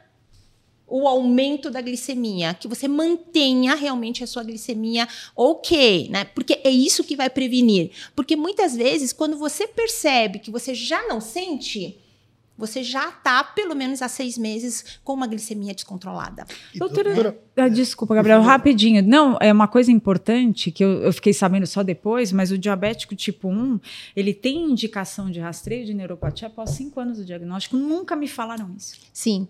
[0.86, 6.24] o aumento da glicemia, que você mantenha realmente a sua glicemia ok, né?
[6.24, 7.90] Porque é isso que vai prevenir.
[8.14, 11.98] Porque muitas vezes, quando você percebe que você já não sente,
[12.56, 16.46] você já está, pelo menos há seis meses, com uma glicemia descontrolada.
[16.74, 19.02] Doutora, doutora ah, desculpa, Gabriel, rapidinho.
[19.02, 23.14] Não, é uma coisa importante que eu, eu, fiquei sabendo só depois, mas o diabético
[23.14, 23.80] tipo 1,
[24.14, 27.76] ele tem indicação de rastreio de neuropatia após cinco anos do diagnóstico.
[27.76, 28.96] Nunca me falaram isso.
[29.12, 29.48] Sim.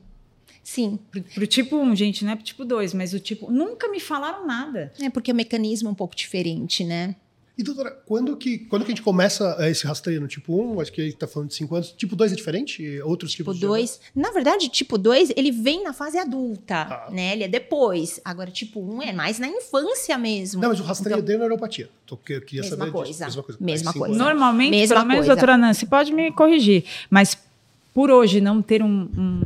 [0.63, 0.99] Sim.
[1.35, 3.51] Para o tipo 1, gente, não é para o tipo 2, mas o tipo.
[3.51, 4.93] Nunca me falaram nada.
[4.99, 7.15] É porque o mecanismo é um pouco diferente, né?
[7.57, 10.81] E, doutora, quando que, quando que a gente começa esse rastreio no tipo 1?
[10.81, 11.93] Acho que a gente está falando de 5 anos.
[11.93, 13.01] Tipo 2 é diferente?
[13.03, 14.01] Outros tipo tipos 2.
[14.15, 17.09] Na verdade, tipo 2, ele vem na fase adulta, ah.
[17.13, 17.33] né?
[17.33, 18.21] Ele é depois.
[18.25, 20.61] Agora, tipo 1 é mais na infância mesmo.
[20.61, 21.89] Não, mas o rastreio então, de neuropatia.
[22.05, 23.11] Tô, eu queria mesma saber coisa.
[23.13, 23.25] Disso.
[23.25, 23.59] Mesma coisa.
[23.61, 24.17] Mesma coisa.
[24.17, 25.35] Normalmente, mesma pelo menos, coisa.
[25.37, 27.39] doutora Nancy, pode me corrigir, mas
[27.95, 29.43] por hoje não ter um, um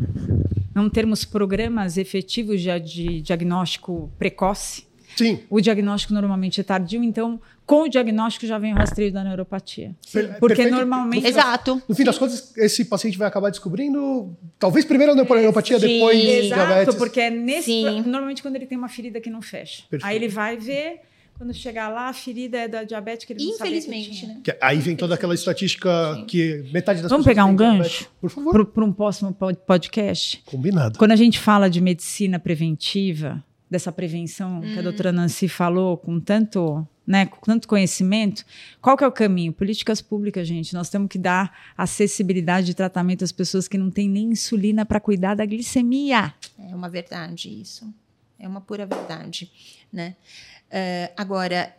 [0.75, 4.88] não termos programas efetivos de, de diagnóstico precoce,
[5.19, 5.41] Sim.
[5.51, 9.95] O diagnóstico normalmente é tardio, então com o diagnóstico já vem o rastreio da neuropatia.
[10.13, 10.75] Per Porque perfeito.
[10.77, 11.23] normalmente.
[11.23, 11.83] No Exato.
[11.89, 16.19] No fim das contas, esse paciente vai acabar descobrindo, talvez primeiro a neuropatia, Sim, depois
[16.25, 16.95] Exato, diabetes.
[16.95, 17.65] porque é nesse.
[17.67, 18.03] Sim.
[18.07, 19.83] Normalmente quando ele tem uma ferida que não fecha.
[19.91, 20.07] Perfeito.
[20.09, 21.01] Aí ele vai ver.
[21.37, 24.35] Quando chegar lá, a ferida é da diabética, ele não Infelizmente, sabia que tinha.
[24.35, 24.41] né?
[24.43, 26.25] Que aí vem toda aquela estatística Sim.
[26.25, 27.93] que metade das Vamos pessoas pegar um diabetes.
[28.01, 28.11] gancho?
[28.21, 28.67] Por favor.
[28.67, 30.43] Para um próximo pod- podcast?
[30.47, 30.99] Combinado.
[30.99, 36.19] Quando a gente fala de medicina preventiva, dessa prevenção que a doutora Nancy falou com
[36.19, 38.45] tanto, né, com tanto conhecimento,
[38.81, 39.53] qual que é o caminho?
[39.53, 40.75] Políticas públicas, gente.
[40.75, 45.01] Nós temos que dar acessibilidade de tratamento às pessoas que não têm nem insulina para
[45.01, 46.35] cuidar da glicemia.
[46.59, 47.93] É uma verdade isso.
[48.39, 49.51] É uma pura verdade,
[49.93, 50.17] né?
[50.71, 51.75] Eh, agora,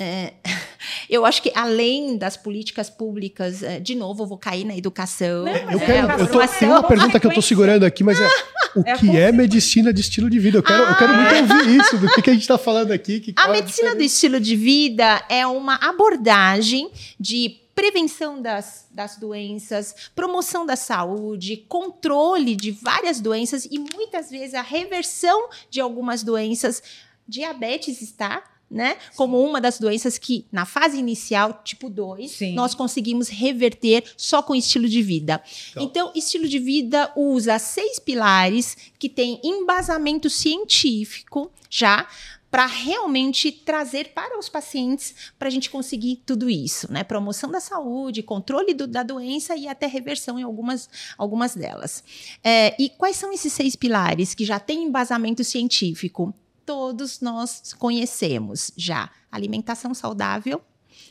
[0.00, 0.32] eh,
[1.08, 5.44] eu acho que além das políticas públicas, eh, de novo, eu vou cair na educação.
[5.44, 7.42] Não, Eu É, quero, a eu tô, tem uma pergunta que eu consequência.
[7.42, 8.26] segurando aqui, mas é
[8.74, 10.58] o É que é medicina de estilo de vida?
[10.58, 13.20] Eu quero, eu quero muito ouvir isso, do que, que a gente está falando aqui.
[13.20, 19.16] Que, A é medicina do estilo de vida é uma abordagem de prevenção das, das
[19.16, 26.22] doenças, promoção da saúde, controle de várias doenças e muitas vezes a reversão de algumas
[26.22, 26.82] doenças.
[27.26, 28.42] Diabetes está.
[28.70, 28.96] Né?
[29.16, 32.54] Como uma das doenças que, na fase inicial, tipo 2, Sim.
[32.54, 35.38] nós conseguimos reverter só com estilo de vida.
[35.74, 35.82] Tá.
[35.82, 42.06] Então, estilo de vida usa seis pilares que tem embasamento científico já
[42.48, 47.02] para realmente trazer para os pacientes para a gente conseguir tudo isso, né?
[47.04, 52.02] Promoção da saúde, controle do- da doença e até reversão em algumas, algumas delas.
[52.42, 56.32] É, e quais são esses seis pilares que já têm embasamento científico?
[56.70, 59.10] Todos nós conhecemos já.
[59.28, 60.62] Alimentação saudável,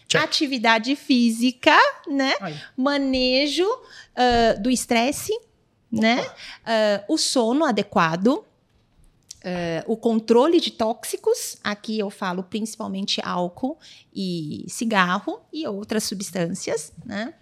[0.07, 0.23] Check.
[0.23, 2.31] atividade física, né?
[2.77, 3.67] manejo
[4.15, 5.37] ah, do estresse,
[5.91, 6.25] né?
[6.65, 8.41] Ah, o sono adequado,
[9.43, 11.57] ah, o controle de tóxicos.
[11.61, 13.77] Aqui eu falo principalmente álcool
[14.15, 17.33] e cigarro e outras substâncias, né?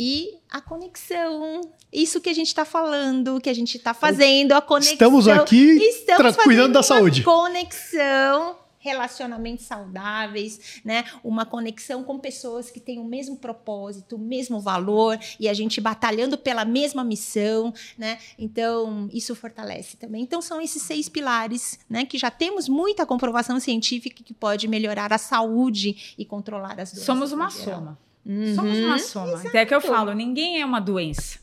[0.00, 1.60] E a conexão,
[1.92, 4.92] isso que a gente está falando, que a gente está fazendo, a conexão.
[4.92, 7.24] Estamos aqui Estamos cuidando da saúde.
[7.24, 11.04] Conexão, relacionamentos saudáveis, né?
[11.24, 15.80] Uma conexão com pessoas que têm o mesmo propósito, o mesmo valor e a gente
[15.80, 18.18] batalhando pela mesma missão, né?
[18.38, 20.22] Então, isso fortalece também.
[20.22, 22.06] Então, são esses seis pilares, né?
[22.06, 27.02] Que já temos muita comprovação científica que pode melhorar a saúde e controlar as doenças.
[27.02, 27.98] Somos uma soma.
[28.24, 28.54] Uhum.
[28.54, 29.38] Somos uma soma.
[29.38, 31.38] Até que eu falo, ninguém é uma doença.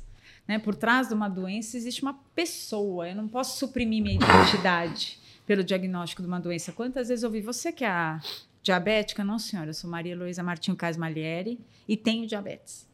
[0.47, 0.59] Né?
[0.59, 3.09] Por trás de uma doença existe uma pessoa.
[3.09, 6.71] Eu não posso suprimir minha identidade pelo diagnóstico de uma doença.
[6.71, 8.19] Quantas vezes eu ouvi você que é a
[8.61, 9.23] diabética?
[9.23, 12.87] Não, senhora, eu sou Maria Heloísa Martinho Casmalieri e tenho diabetes.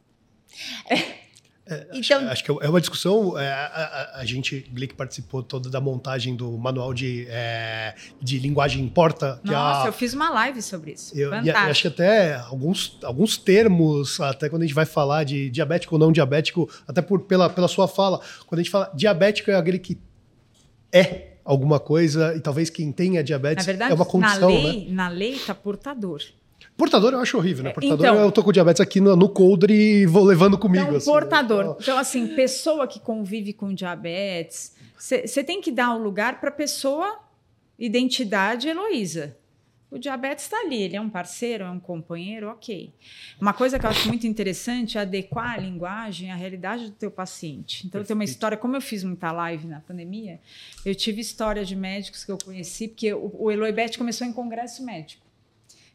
[1.94, 3.38] Então, Acho que é uma discussão.
[3.38, 3.66] é, a,
[4.16, 9.40] a- a gente, Glick, participou toda da montagem do manual de, é, de linguagem importa.
[9.44, 11.18] Que Nossa, a, eu fiz uma live sobre isso.
[11.18, 11.70] eu, e Fantástico.
[11.70, 16.00] acho que até alguns, alguns termos, até quando a gente vai falar de diabético ou
[16.00, 19.80] não diabético, até por, pela, pela sua fala, quando a gente fala diabético é aquele
[19.80, 19.98] que
[20.92, 24.62] é alguma coisa, e talvez quem tenha diabetes verdade, é uma condição, na né?
[24.64, 26.22] lei, na lei tá portador.
[26.82, 27.70] Portador eu acho horrível, né?
[27.70, 30.84] É, Portador então- eu tô com diabetes aqui no, no coldre e vou levando comigo.
[30.84, 31.20] Então, assim, né?
[31.20, 31.62] portador.
[31.62, 36.50] Então, Então, assim, pessoa que convive com diabetes, você tem que dar o lugar para
[36.50, 37.20] pessoa,
[37.78, 39.38] identidade Heloísa.
[39.92, 42.92] O diabetes está ali, ele é um parceiro, é um companheiro, ok.
[43.40, 47.12] Uma coisa que eu acho muito interessante é adequar a linguagem à realidade do teu
[47.12, 47.86] paciente.
[47.86, 48.36] Então, tem uma Perfeito.
[48.36, 50.40] história, como eu fiz muita live na pandemia,
[50.84, 54.84] eu tive história de médicos que eu conheci, porque o, o Eloibete começou em congresso
[54.84, 55.30] médico.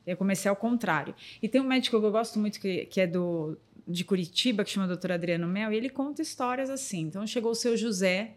[0.06, 1.14] Eu comecei ao contrário.
[1.42, 4.70] E tem um médico que eu gosto muito, que, que é do, de Curitiba, que
[4.70, 5.12] chama Dr.
[5.12, 7.02] Adriano Mel, e ele conta histórias assim.
[7.02, 8.34] Então chegou o seu José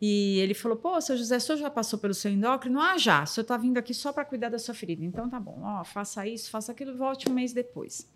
[0.00, 2.80] e ele falou: Pô, seu José, o senhor já passou pelo seu endócrino?
[2.80, 3.22] Ah, já.
[3.22, 5.04] O senhor está vindo aqui só para cuidar da sua ferida.
[5.04, 8.08] Então tá bom, ó, faça isso, faça aquilo, volte um mês depois.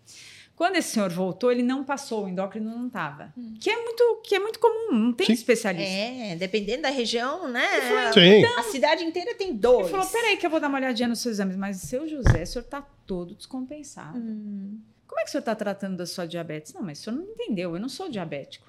[0.55, 3.33] Quando esse senhor voltou, ele não passou, o endócrino não estava.
[3.59, 5.33] Que, é muito, que é muito comum, não tem Sim.
[5.33, 5.91] especialista.
[5.91, 7.65] é, dependendo da região, né?
[8.13, 8.43] Sim.
[8.57, 9.87] A cidade inteira tem dois.
[9.87, 11.57] Ele falou: Peraí, que eu vou dar uma olhadinha nos seus exames.
[11.57, 14.17] Mas seu José, o senhor está todo descompensado.
[14.17, 14.79] Hum.
[15.05, 16.73] Como é que o senhor está tratando da sua diabetes?
[16.73, 18.65] Não, mas o senhor não entendeu, eu não sou diabético.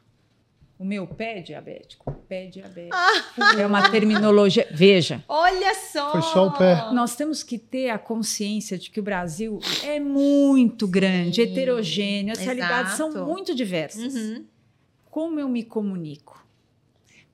[0.78, 2.12] O meu pé é diabético.
[2.28, 2.96] Pé é diabético.
[3.58, 4.68] É uma terminologia.
[4.70, 6.12] Veja, Olha só!
[6.12, 6.92] Foi só o pé.
[6.92, 12.32] nós temos que ter a consciência de que o Brasil é muito grande, Sim, heterogêneo,
[12.32, 13.24] as realidades são exato.
[13.24, 14.14] muito diversas.
[14.14, 14.44] Uhum.
[15.10, 16.46] Como eu me comunico?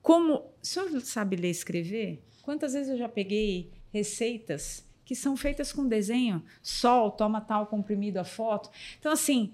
[0.01, 0.35] Como.
[0.35, 2.23] O senhor sabe ler e escrever?
[2.43, 6.41] Quantas vezes eu já peguei receitas que são feitas com desenho?
[6.61, 8.69] Sol, toma tal comprimido a foto.
[8.97, 9.53] Então, assim,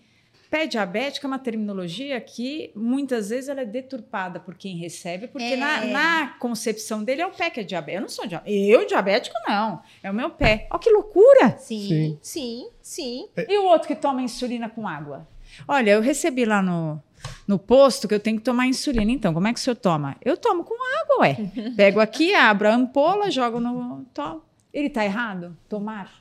[0.50, 5.44] pé diabético é uma terminologia que muitas vezes ela é deturpada por quem recebe, porque
[5.54, 5.56] É.
[5.56, 7.98] na, na concepção dele é o pé que é diabético.
[7.98, 8.58] Eu não sou diabético.
[8.58, 9.82] Eu, diabético, não.
[10.02, 10.68] É o meu pé.
[10.72, 11.58] Ó, que loucura!
[11.58, 13.28] Sim, sim, sim.
[13.48, 15.28] E o outro que toma insulina com água?
[15.68, 17.02] Olha, eu recebi lá no,
[17.48, 19.12] no posto que eu tenho que tomar insulina.
[19.12, 20.16] Então, como é que o senhor toma?
[20.24, 21.38] Eu tomo com água, ué.
[21.76, 24.06] Pego aqui, abro a ampola, jogo no.
[24.14, 24.44] Tomo.
[24.74, 25.58] Ele tá errado?
[25.68, 26.12] Tomar?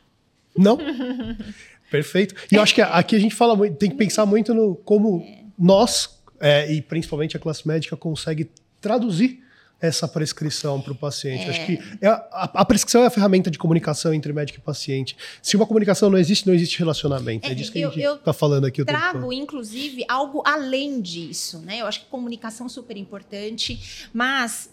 [0.57, 0.79] Não?
[1.91, 2.35] Perfeito.
[2.51, 5.25] E eu acho que aqui a gente fala muito, tem que pensar muito no como
[5.59, 9.41] nós, é, e principalmente a classe médica, consegue traduzir
[9.81, 11.49] essa prescrição para o paciente.
[11.49, 15.17] Acho que é a, a prescrição é a ferramenta de comunicação entre médico e paciente.
[15.41, 17.47] Se uma comunicação não existe, não existe relacionamento.
[17.47, 20.43] É, É, disso que eu- a gente eu está falando aqui tempo Trago, inclusive, algo
[20.45, 21.81] além disso, né?
[21.81, 24.69] Eu acho que comunicação é super importante, mas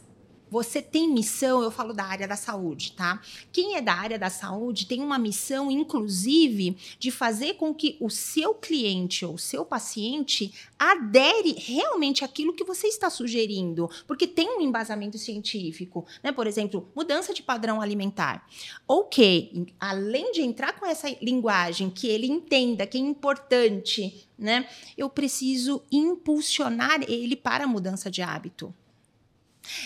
[0.56, 3.22] você tem missão, eu falo da área da saúde, tá?
[3.52, 8.10] Quem é da área da saúde tem uma missão, inclusive, de fazer com que o
[8.10, 14.58] seu cliente ou o seu paciente adere realmente àquilo que você está sugerindo, porque tem
[14.58, 16.32] um embasamento científico, né?
[16.32, 18.48] Por exemplo, mudança de padrão alimentar.
[18.88, 24.70] Ok, além de entrar com essa linguagem que ele entenda que é importante, né?
[24.98, 28.74] Eu preciso impulsionar ele para a mudança de hábito.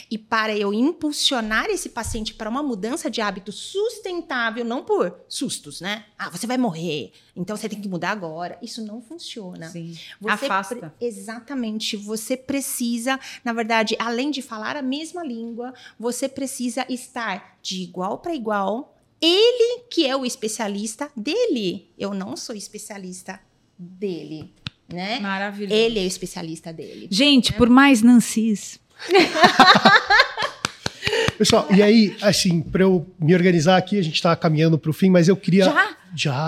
[0.10, 5.82] E para eu impulsionar esse paciente para uma mudança de hábito sustentável, não por sustos,
[5.82, 6.06] né?
[6.18, 8.58] Ah, você vai morrer, então você tem que mudar agora.
[8.62, 9.70] Isso não funciona.
[9.70, 9.98] Sim.
[10.20, 10.76] Você Afasta.
[10.76, 11.96] pre- Exatamente.
[11.98, 18.20] Você precisa, na verdade, além de falar a mesma língua, você precisa estar de igual
[18.20, 18.96] para igual.
[19.22, 21.90] Ele que é o especialista dele.
[21.98, 23.40] Eu não sou especialista
[23.78, 24.54] dele,
[24.88, 25.20] né?
[25.20, 25.74] Maravilhoso.
[25.74, 27.08] Ele é o especialista dele.
[27.12, 28.80] Gente, por mais Nancy's.
[31.38, 34.94] Pessoal, e aí, assim, para eu me organizar aqui, a gente está caminhando para o
[34.94, 35.66] fim, mas eu queria.
[35.66, 35.96] Já?
[36.16, 36.48] Já,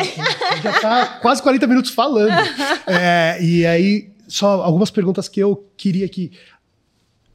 [0.61, 2.31] já tá quase 40 minutos falando.
[2.87, 6.31] É, e aí, só algumas perguntas que eu queria que.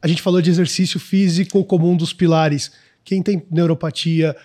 [0.01, 2.71] A gente falou de exercício físico como um dos pilares.
[3.03, 4.35] Quem tem neuropatia,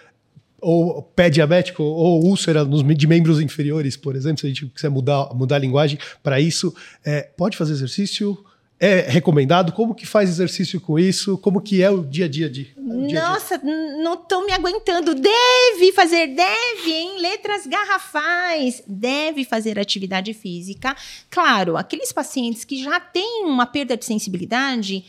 [0.59, 4.89] ou pé diabético, ou úlcera nos, de membros inferiores, por exemplo, se a gente quiser
[4.89, 8.43] mudar, mudar a linguagem para isso, é, pode fazer exercício?
[8.85, 9.71] É recomendado?
[9.71, 11.39] Como que faz exercício com isso?
[11.39, 12.75] Como que é o dia a dia de?
[12.77, 13.57] Nossa,
[14.03, 15.15] não tô me aguentando.
[15.15, 18.83] Deve fazer, deve, em letras garrafais.
[18.85, 20.97] Deve fazer atividade física.
[21.31, 25.05] Claro, aqueles pacientes que já têm uma perda de sensibilidade,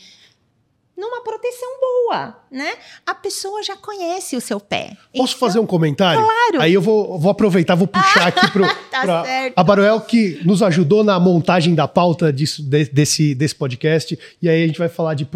[0.96, 2.72] numa proteção boa, né?
[3.04, 4.96] A pessoa já conhece o seu pé.
[5.16, 6.22] Posso fazer um comentário?
[6.22, 6.60] Claro.
[6.60, 9.24] Aí eu vou, vou aproveitar, vou puxar aqui pro, Tá
[9.56, 14.18] a Baruel, que nos ajudou na montagem da pauta disso, de- desse, desse podcast.
[14.40, 15.26] E aí a gente vai falar de.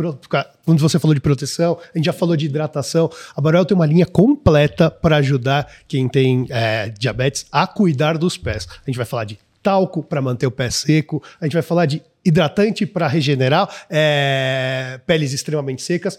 [0.64, 3.10] Quando você falou de proteção, a gente já falou de hidratação.
[3.34, 8.36] A Baruel tem uma linha completa para ajudar quem tem é, diabetes a cuidar dos
[8.36, 8.68] pés.
[8.70, 9.38] A gente vai falar de
[9.68, 14.98] talco para manter o pé seco, a gente vai falar de hidratante para regenerar é,
[15.06, 16.18] peles extremamente secas,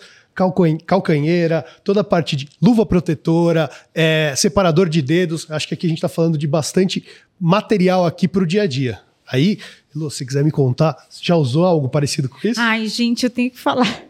[0.85, 5.49] calcanheira, toda a parte de luva protetora, é, separador de dedos.
[5.49, 7.03] Acho que aqui a gente está falando de bastante
[7.39, 8.99] material aqui para o dia a dia.
[9.27, 9.57] Aí,
[9.95, 12.59] Lu, se quiser me contar, já usou algo parecido com isso?
[12.59, 14.03] Ai, gente, eu tenho que falar.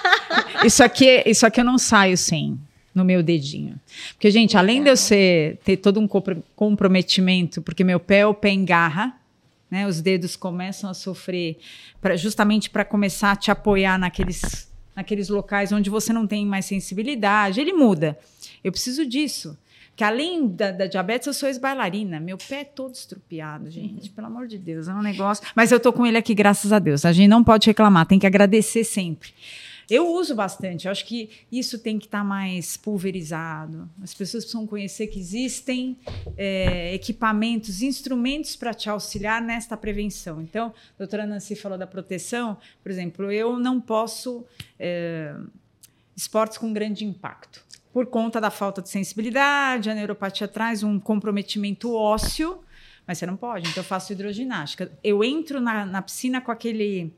[0.64, 2.58] isso, aqui, isso aqui eu não saio sem
[2.98, 3.80] no meu dedinho.
[4.12, 6.08] Porque, gente, além de eu ser, ter todo um
[6.54, 9.16] comprometimento, porque meu pé é o pé engarra,
[9.70, 9.86] né?
[9.86, 11.58] Os dedos começam a sofrer
[12.00, 16.66] pra, justamente para começar a te apoiar naqueles, naqueles locais onde você não tem mais
[16.66, 17.60] sensibilidade.
[17.60, 18.18] Ele muda.
[18.62, 19.56] Eu preciso disso.
[19.94, 22.20] Que além da, da diabetes, eu sou ex-bailarina.
[22.20, 24.08] Meu pé é todo estrupiado, gente.
[24.10, 25.44] Pelo amor de Deus, é um negócio.
[25.56, 27.04] Mas eu tô com ele aqui, graças a Deus.
[27.04, 29.30] A gente não pode reclamar, tem que agradecer sempre.
[29.90, 33.88] Eu uso bastante, eu acho que isso tem que estar tá mais pulverizado.
[34.02, 35.96] As pessoas precisam conhecer que existem
[36.36, 40.42] é, equipamentos, instrumentos para te auxiliar nesta prevenção.
[40.42, 44.44] Então, a doutora Nancy falou da proteção, por exemplo, eu não posso.
[44.78, 45.34] É,
[46.18, 47.64] esportes com grande impacto.
[47.92, 52.58] Por conta da falta de sensibilidade, a neuropatia traz um comprometimento ósseo,
[53.06, 53.68] mas você não pode.
[53.70, 54.90] Então, eu faço hidroginástica.
[55.02, 57.12] Eu entro na, na piscina com aquele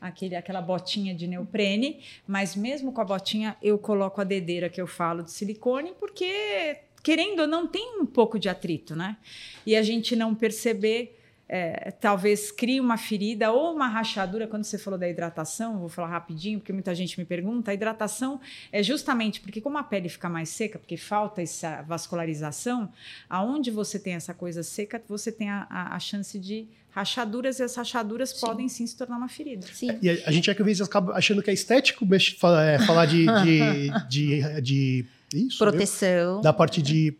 [0.00, 4.80] aquele, aquela botinha de neoprene, mas mesmo com a botinha eu coloco a dedeira que
[4.80, 9.16] eu falo de silicone, porque querendo ou não tem um pouco de atrito, né?
[9.64, 11.16] E a gente não perceber
[11.48, 14.46] é, talvez crie uma ferida ou uma rachadura.
[14.46, 17.70] Quando você falou da hidratação, vou falar rapidinho, porque muita gente me pergunta.
[17.70, 18.40] A hidratação
[18.72, 22.92] é justamente porque, como a pele fica mais seca, porque falta essa vascularização,
[23.30, 26.66] aonde você tem essa coisa seca, você tem a, a, a chance de
[26.96, 28.40] rachaduras e as rachaduras sim.
[28.40, 29.66] podem sim se tornar uma ferida.
[29.70, 29.98] Sim.
[30.00, 33.26] E a, gente é que às vezes acaba achando que é estético é, falar de,
[33.26, 36.40] de, de, de, isso, proteção.
[36.40, 37.14] Da parte de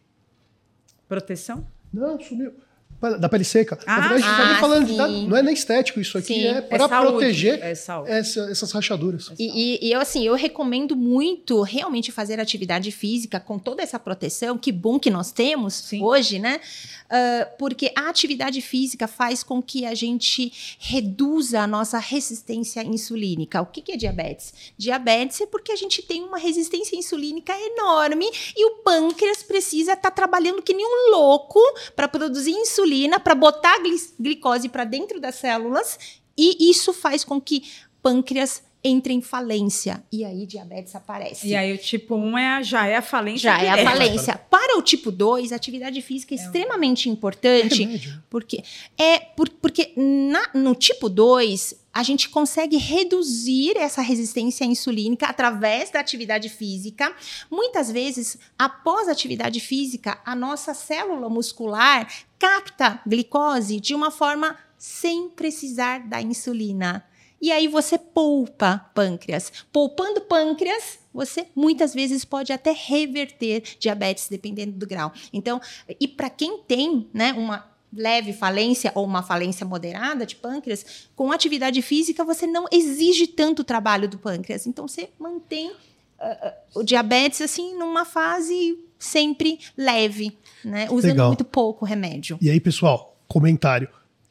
[1.06, 1.66] proteção?
[1.92, 2.54] Não, sumiu
[3.00, 3.78] da pele seca.
[3.86, 6.46] Ah, Na verdade, a gente tá ah, falando não é nem estético, isso aqui sim.
[6.46, 9.30] é para é proteger é essa, essas rachaduras.
[9.38, 14.56] E, e, eu, assim, eu recomendo muito realmente fazer atividade física com toda essa proteção,
[14.56, 16.02] que bom que nós temos sim.
[16.02, 16.60] hoje, né?
[17.06, 23.60] Uh, porque a atividade física faz com que a gente reduza a nossa resistência insulínica.
[23.60, 24.52] O que, que é diabetes?
[24.76, 30.10] Diabetes é porque a gente tem uma resistência insulínica enorme e o pâncreas precisa estar
[30.10, 31.60] tá trabalhando que nem um louco
[31.94, 33.82] para produzir insulina insulina para botar a
[34.20, 35.98] glicose para dentro das células
[36.38, 37.64] e isso faz com que
[38.02, 41.48] pâncreas entre em falência e aí diabetes aparece.
[41.48, 43.50] E aí o tipo 1 é, já é a falência.
[43.50, 44.38] Já é a falência.
[44.48, 48.62] Para o tipo 2, a atividade física é, é extremamente importante, é porque
[48.96, 55.88] é por, porque na, no tipo 2 a gente consegue reduzir essa resistência insulínica através
[55.88, 57.10] da atividade física.
[57.50, 62.06] Muitas vezes, após a atividade física, a nossa célula muscular
[62.38, 67.02] capta glicose de uma forma sem precisar da insulina.
[67.40, 69.50] E aí você poupa pâncreas.
[69.72, 75.14] Poupando pâncreas, você muitas vezes pode até reverter diabetes, dependendo do grau.
[75.32, 75.58] Então,
[75.98, 81.32] e para quem tem né, uma leve falência ou uma falência moderada de pâncreas, com
[81.32, 84.66] atividade física você não exige tanto trabalho do pâncreas.
[84.66, 90.88] Então, você mantém uh, o diabetes assim numa fase sempre leve, né?
[90.90, 91.28] Usando Legal.
[91.28, 92.38] muito pouco remédio.
[92.40, 93.88] E aí, pessoal, comentário.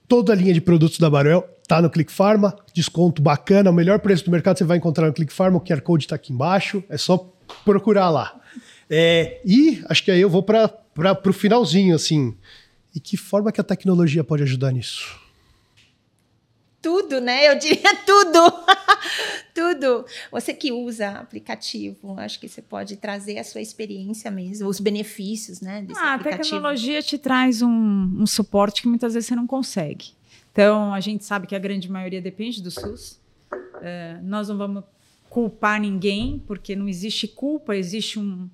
[0.07, 3.99] Toda a linha de produtos da Baruel tá no Click Pharma, desconto bacana, o melhor
[3.99, 6.83] preço do mercado você vai encontrar no Click Pharma, o QR Code está aqui embaixo,
[6.89, 7.33] é só
[7.63, 8.39] procurar lá.
[8.89, 10.71] É, e acho que aí eu vou para
[11.25, 12.35] o finalzinho, assim.
[12.95, 15.25] E que forma que a tecnologia pode ajudar nisso?
[16.85, 17.49] tudo, né?
[17.49, 18.39] Eu diria tudo.
[19.55, 20.05] tudo.
[20.31, 25.61] Você que usa aplicativo, acho que você pode trazer a sua experiência mesmo, os benefícios,
[25.61, 25.81] né?
[25.81, 26.41] Desse ah, aplicativo.
[26.41, 30.11] A tecnologia te traz um, um suporte que muitas vezes você não consegue.
[30.51, 33.19] Então, a gente sabe que a grande maioria depende do SUS.
[33.81, 34.83] É, nós não vamos
[35.27, 38.47] culpar ninguém, porque não existe culpa, existe um,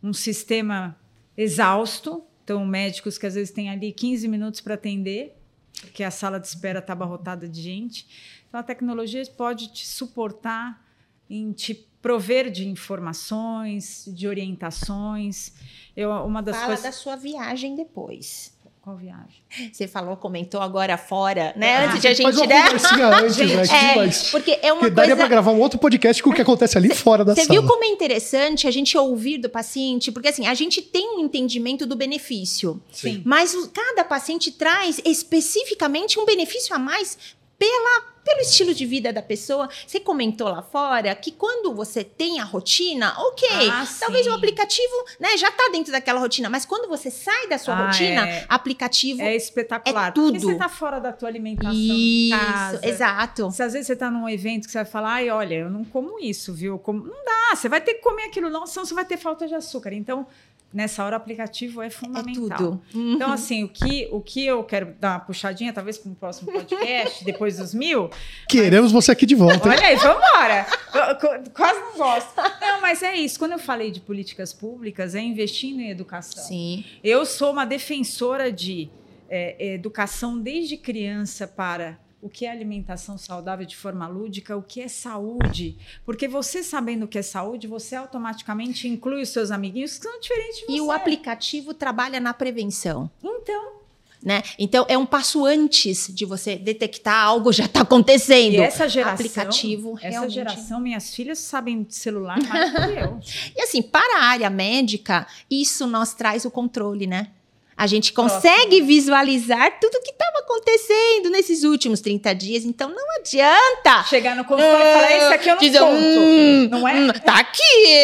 [0.00, 0.96] um sistema
[1.36, 2.22] exausto.
[2.44, 5.36] Então, médicos que às vezes têm ali 15 minutos para atender,
[5.80, 8.06] porque a sala de espera está abarrotada de gente.
[8.48, 10.84] Então, a tecnologia pode te suportar
[11.30, 15.52] em te prover de informações, de orientações.
[15.96, 16.84] Eu, uma das Fala coisas...
[16.84, 18.52] da sua viagem depois.
[18.82, 19.44] Qual viagem?
[19.72, 21.76] Você falou, comentou agora fora, né?
[21.76, 22.62] Ah, antes de a gente, faz né?
[23.14, 23.62] antes, né?
[23.62, 26.76] É, porque é uma porque daria para gravar um outro podcast com o que acontece
[26.76, 27.46] ali cê, fora da sala.
[27.46, 30.10] Você viu como é interessante a gente ouvir do paciente?
[30.10, 32.82] Porque assim, a gente tem um entendimento do benefício.
[32.90, 33.22] Sim.
[33.24, 37.16] Mas cada paciente traz especificamente um benefício a mais
[37.56, 39.68] pela pelo estilo de vida da pessoa.
[39.86, 44.30] Você comentou lá fora que quando você tem a rotina, ok, Ah, talvez sim.
[44.30, 47.86] o aplicativo, né, já tá dentro daquela rotina, mas quando você sai da sua Ah,
[47.86, 48.44] rotina, é.
[48.48, 50.08] aplicativo É espetacular.
[50.08, 50.32] É tudo.
[50.32, 52.86] Porque você tá fora da tua alimentação isso, casa.
[52.86, 53.50] exato.
[53.50, 55.84] Se às vezes você tá num evento que você vai falar, ai, olha, eu não
[55.84, 56.78] como isso, viu?
[56.78, 57.04] Como...
[57.06, 59.54] Não dá, você vai ter que comer aquilo, não, senão você vai ter falta de
[59.54, 59.92] açúcar.
[59.92, 60.26] Então,
[60.72, 62.56] nessa hora, o aplicativo é É fundamental.
[62.56, 62.82] tudo.
[62.94, 66.50] Então, assim, o que, o que eu quero dar uma puxadinha, talvez para um próximo
[66.50, 68.08] podcast, depois dos mil,
[68.48, 69.68] Queremos você aqui de volta.
[69.68, 70.66] Olha aí, vambora.
[70.94, 72.32] Eu Quase não gosto.
[72.60, 73.38] Não, mas é isso.
[73.38, 76.42] Quando eu falei de políticas públicas, é investindo em educação.
[76.44, 76.84] Sim.
[77.02, 78.90] Eu sou uma defensora de
[79.28, 84.80] é, educação desde criança para o que é alimentação saudável de forma lúdica, o que
[84.80, 85.76] é saúde.
[86.04, 90.20] Porque você sabendo o que é saúde, você automaticamente inclui os seus amiguinhos que são
[90.20, 90.72] diferentes de você.
[90.72, 93.10] E o aplicativo trabalha na prevenção.
[93.24, 93.81] Então,
[94.24, 94.42] Né?
[94.56, 98.54] Então é um passo antes de você detectar algo já está acontecendo.
[98.54, 100.34] e essa geração, aplicativo essa realmente.
[100.34, 103.20] geração, minhas filhas sabem de celular mais do que eu.
[103.56, 107.28] E assim, para a área médica, isso nós traz o controle, né?
[107.76, 113.16] A gente consegue visualizar tudo o que estava acontecendo nesses últimos 30 dias, então não
[113.18, 114.04] adianta.
[114.08, 115.92] Chegar no consultório e falar, esse aqui eu não Dizer, conto.
[115.96, 116.94] "Hum, não é?
[116.94, 117.62] hum, tá aqui,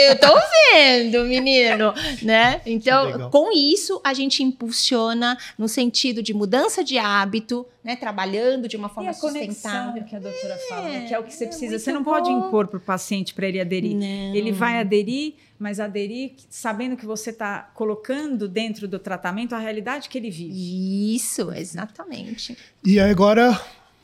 [0.09, 0.29] eu tô
[0.73, 2.61] vendo, menino, né?
[2.67, 7.97] Então, com isso, a gente impulsiona no sentido de mudança de hábito, né?
[7.97, 10.05] Trabalhando de uma E forma a conexão sustentável.
[10.05, 11.79] que a doutora fala, que é o que você é precisa.
[11.79, 12.47] Você não pode bom.
[12.47, 13.97] impor para o paciente para ele aderir.
[13.97, 14.35] Não.
[14.35, 20.11] Ele vai aderir, mas aderir sabendo que você está colocando dentro do tratamento a realidade
[20.11, 21.17] que ele vive.
[21.17, 22.59] Isso, exatamente.
[22.85, 23.59] E agora,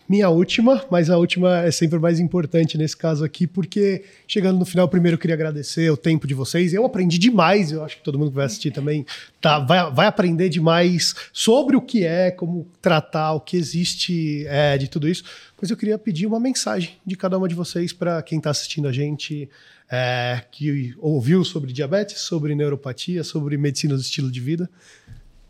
[0.09, 4.65] minha última, mas a última é sempre mais importante nesse caso aqui, porque chegando no
[4.65, 6.75] final, primeiro eu queria agradecer o tempo de vocês.
[6.75, 9.07] Eu aprendi demais, eu acho que todo mundo que vai assistir também
[9.41, 14.77] tá, vai, vai aprender demais sobre o que é, como tratar, o que existe é,
[14.77, 15.25] de tudo isso.
[15.61, 18.89] Mas eu queria pedir uma mensagem de cada uma de vocês para quem está assistindo
[18.89, 19.49] a gente.
[19.91, 24.69] é, que ouviu sobre diabetes, sobre neuropatia, sobre medicina do estilo de vida.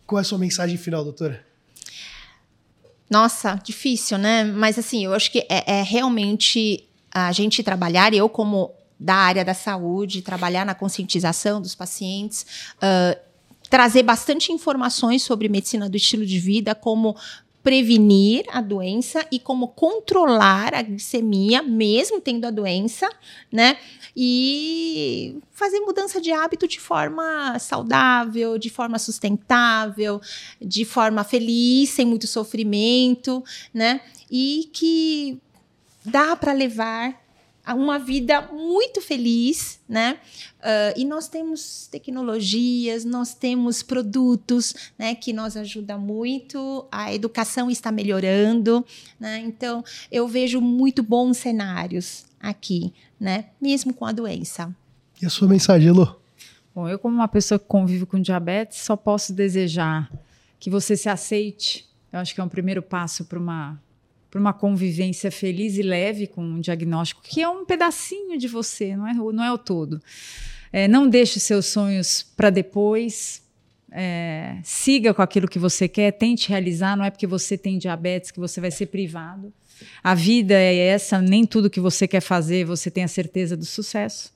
[0.07, 1.54] Qual é a sua mensagem final, doutora?
[3.15, 4.43] Nossa, difícil, né?
[4.43, 9.45] Mas assim, eu acho que é, é realmente a gente trabalhar, eu como da área
[9.45, 12.45] da saúde, trabalhar na conscientização dos pacientes,
[12.83, 13.17] ah,
[13.71, 17.17] trazer bastante informações sobre medicina do estilo de vida, como
[17.65, 23.11] prevenir a doença e como controlar a glicemia, mesmo tendo a doença,
[23.51, 23.79] né?
[24.15, 30.21] E fazer mudança de hábito de forma saudável, de forma sustentável,
[30.61, 33.43] de forma feliz, sem muito sofrimento,
[33.73, 34.03] né?
[34.31, 35.41] E que
[36.05, 37.24] dá para levar
[37.73, 40.19] uma vida muito feliz, né?
[40.61, 46.87] Ah, e nós temos tecnologias, nós temos produtos, né, que nos ajudam muito.
[46.91, 48.85] A educação está melhorando,
[49.21, 49.39] né?
[49.39, 53.47] Então eu vejo muito bons cenários aqui, né?
[53.61, 54.75] Mesmo com a doença.
[55.23, 56.17] E a sua mensagem, Elô?
[56.75, 60.11] Bom, eu como uma pessoa que convive com diabetes, só posso desejar
[60.59, 61.87] que você se aceite.
[62.13, 63.81] Eu acho que é um primeiro passo para uma
[64.35, 68.97] para uma convivência feliz e leve com um diagnóstico que é um pedacinho de você,
[68.97, 70.03] não é, não é o todo.
[70.73, 73.45] É, não deixe seus sonhos para depois.
[73.93, 76.97] É, siga com aquilo que você quer, tente realizar.
[76.97, 79.53] Não é porque você tem diabetes que você vai ser privado.
[80.03, 83.65] A vida é essa, nem tudo que você quer fazer você tem a certeza do
[83.65, 84.35] sucesso.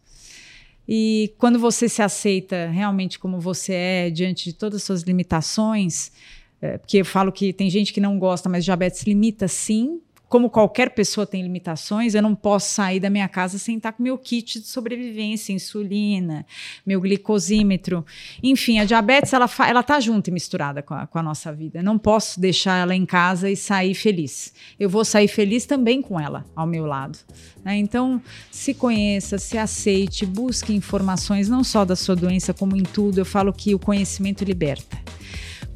[0.88, 6.12] E quando você se aceita realmente como você é, diante de todas as suas limitações,
[6.60, 10.00] é, porque eu falo que tem gente que não gosta, mas diabetes limita sim.
[10.28, 14.02] Como qualquer pessoa tem limitações, eu não posso sair da minha casa sem estar com
[14.02, 16.44] meu kit de sobrevivência, insulina,
[16.84, 18.04] meu glicosímetro.
[18.42, 21.78] Enfim, a diabetes ela, ela tá junto e misturada com a, com a nossa vida.
[21.78, 24.52] Eu não posso deixar ela em casa e sair feliz.
[24.78, 27.18] Eu vou sair feliz também com ela ao meu lado.
[27.64, 27.78] né?
[27.78, 33.16] Então, se conheça, se aceite, busque informações não só da sua doença, como em tudo.
[33.16, 34.98] Eu falo que o conhecimento liberta.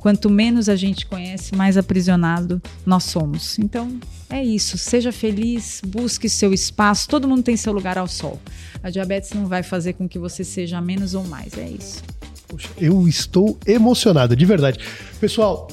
[0.03, 3.57] Quanto menos a gente conhece, mais aprisionado nós somos.
[3.61, 4.76] Então, é isso.
[4.76, 7.09] Seja feliz, busque seu espaço.
[7.09, 8.40] Todo mundo tem seu lugar ao sol.
[8.82, 11.57] A diabetes não vai fazer com que você seja menos ou mais.
[11.57, 12.03] É isso.
[12.48, 14.80] Poxa, eu estou emocionado, de verdade.
[15.20, 15.68] Pessoal,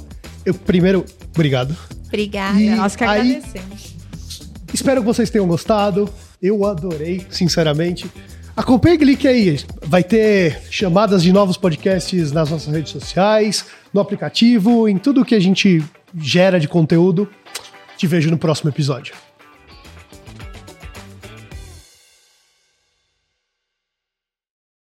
[0.46, 1.04] eu primeiro,
[1.34, 1.76] obrigado.
[2.06, 2.62] Obrigada.
[2.62, 3.96] E Nós que aí- agradecemos.
[4.72, 6.08] Espero que vocês tenham gostado.
[6.40, 8.06] Eu adorei, sinceramente.
[8.56, 9.60] Acompanhe o Glick aí.
[9.84, 15.36] Vai ter chamadas de novos podcasts nas nossas redes sociais, no aplicativo, em tudo que
[15.36, 15.84] a gente
[16.16, 17.30] gera de conteúdo.
[17.98, 19.14] Te vejo no próximo episódio.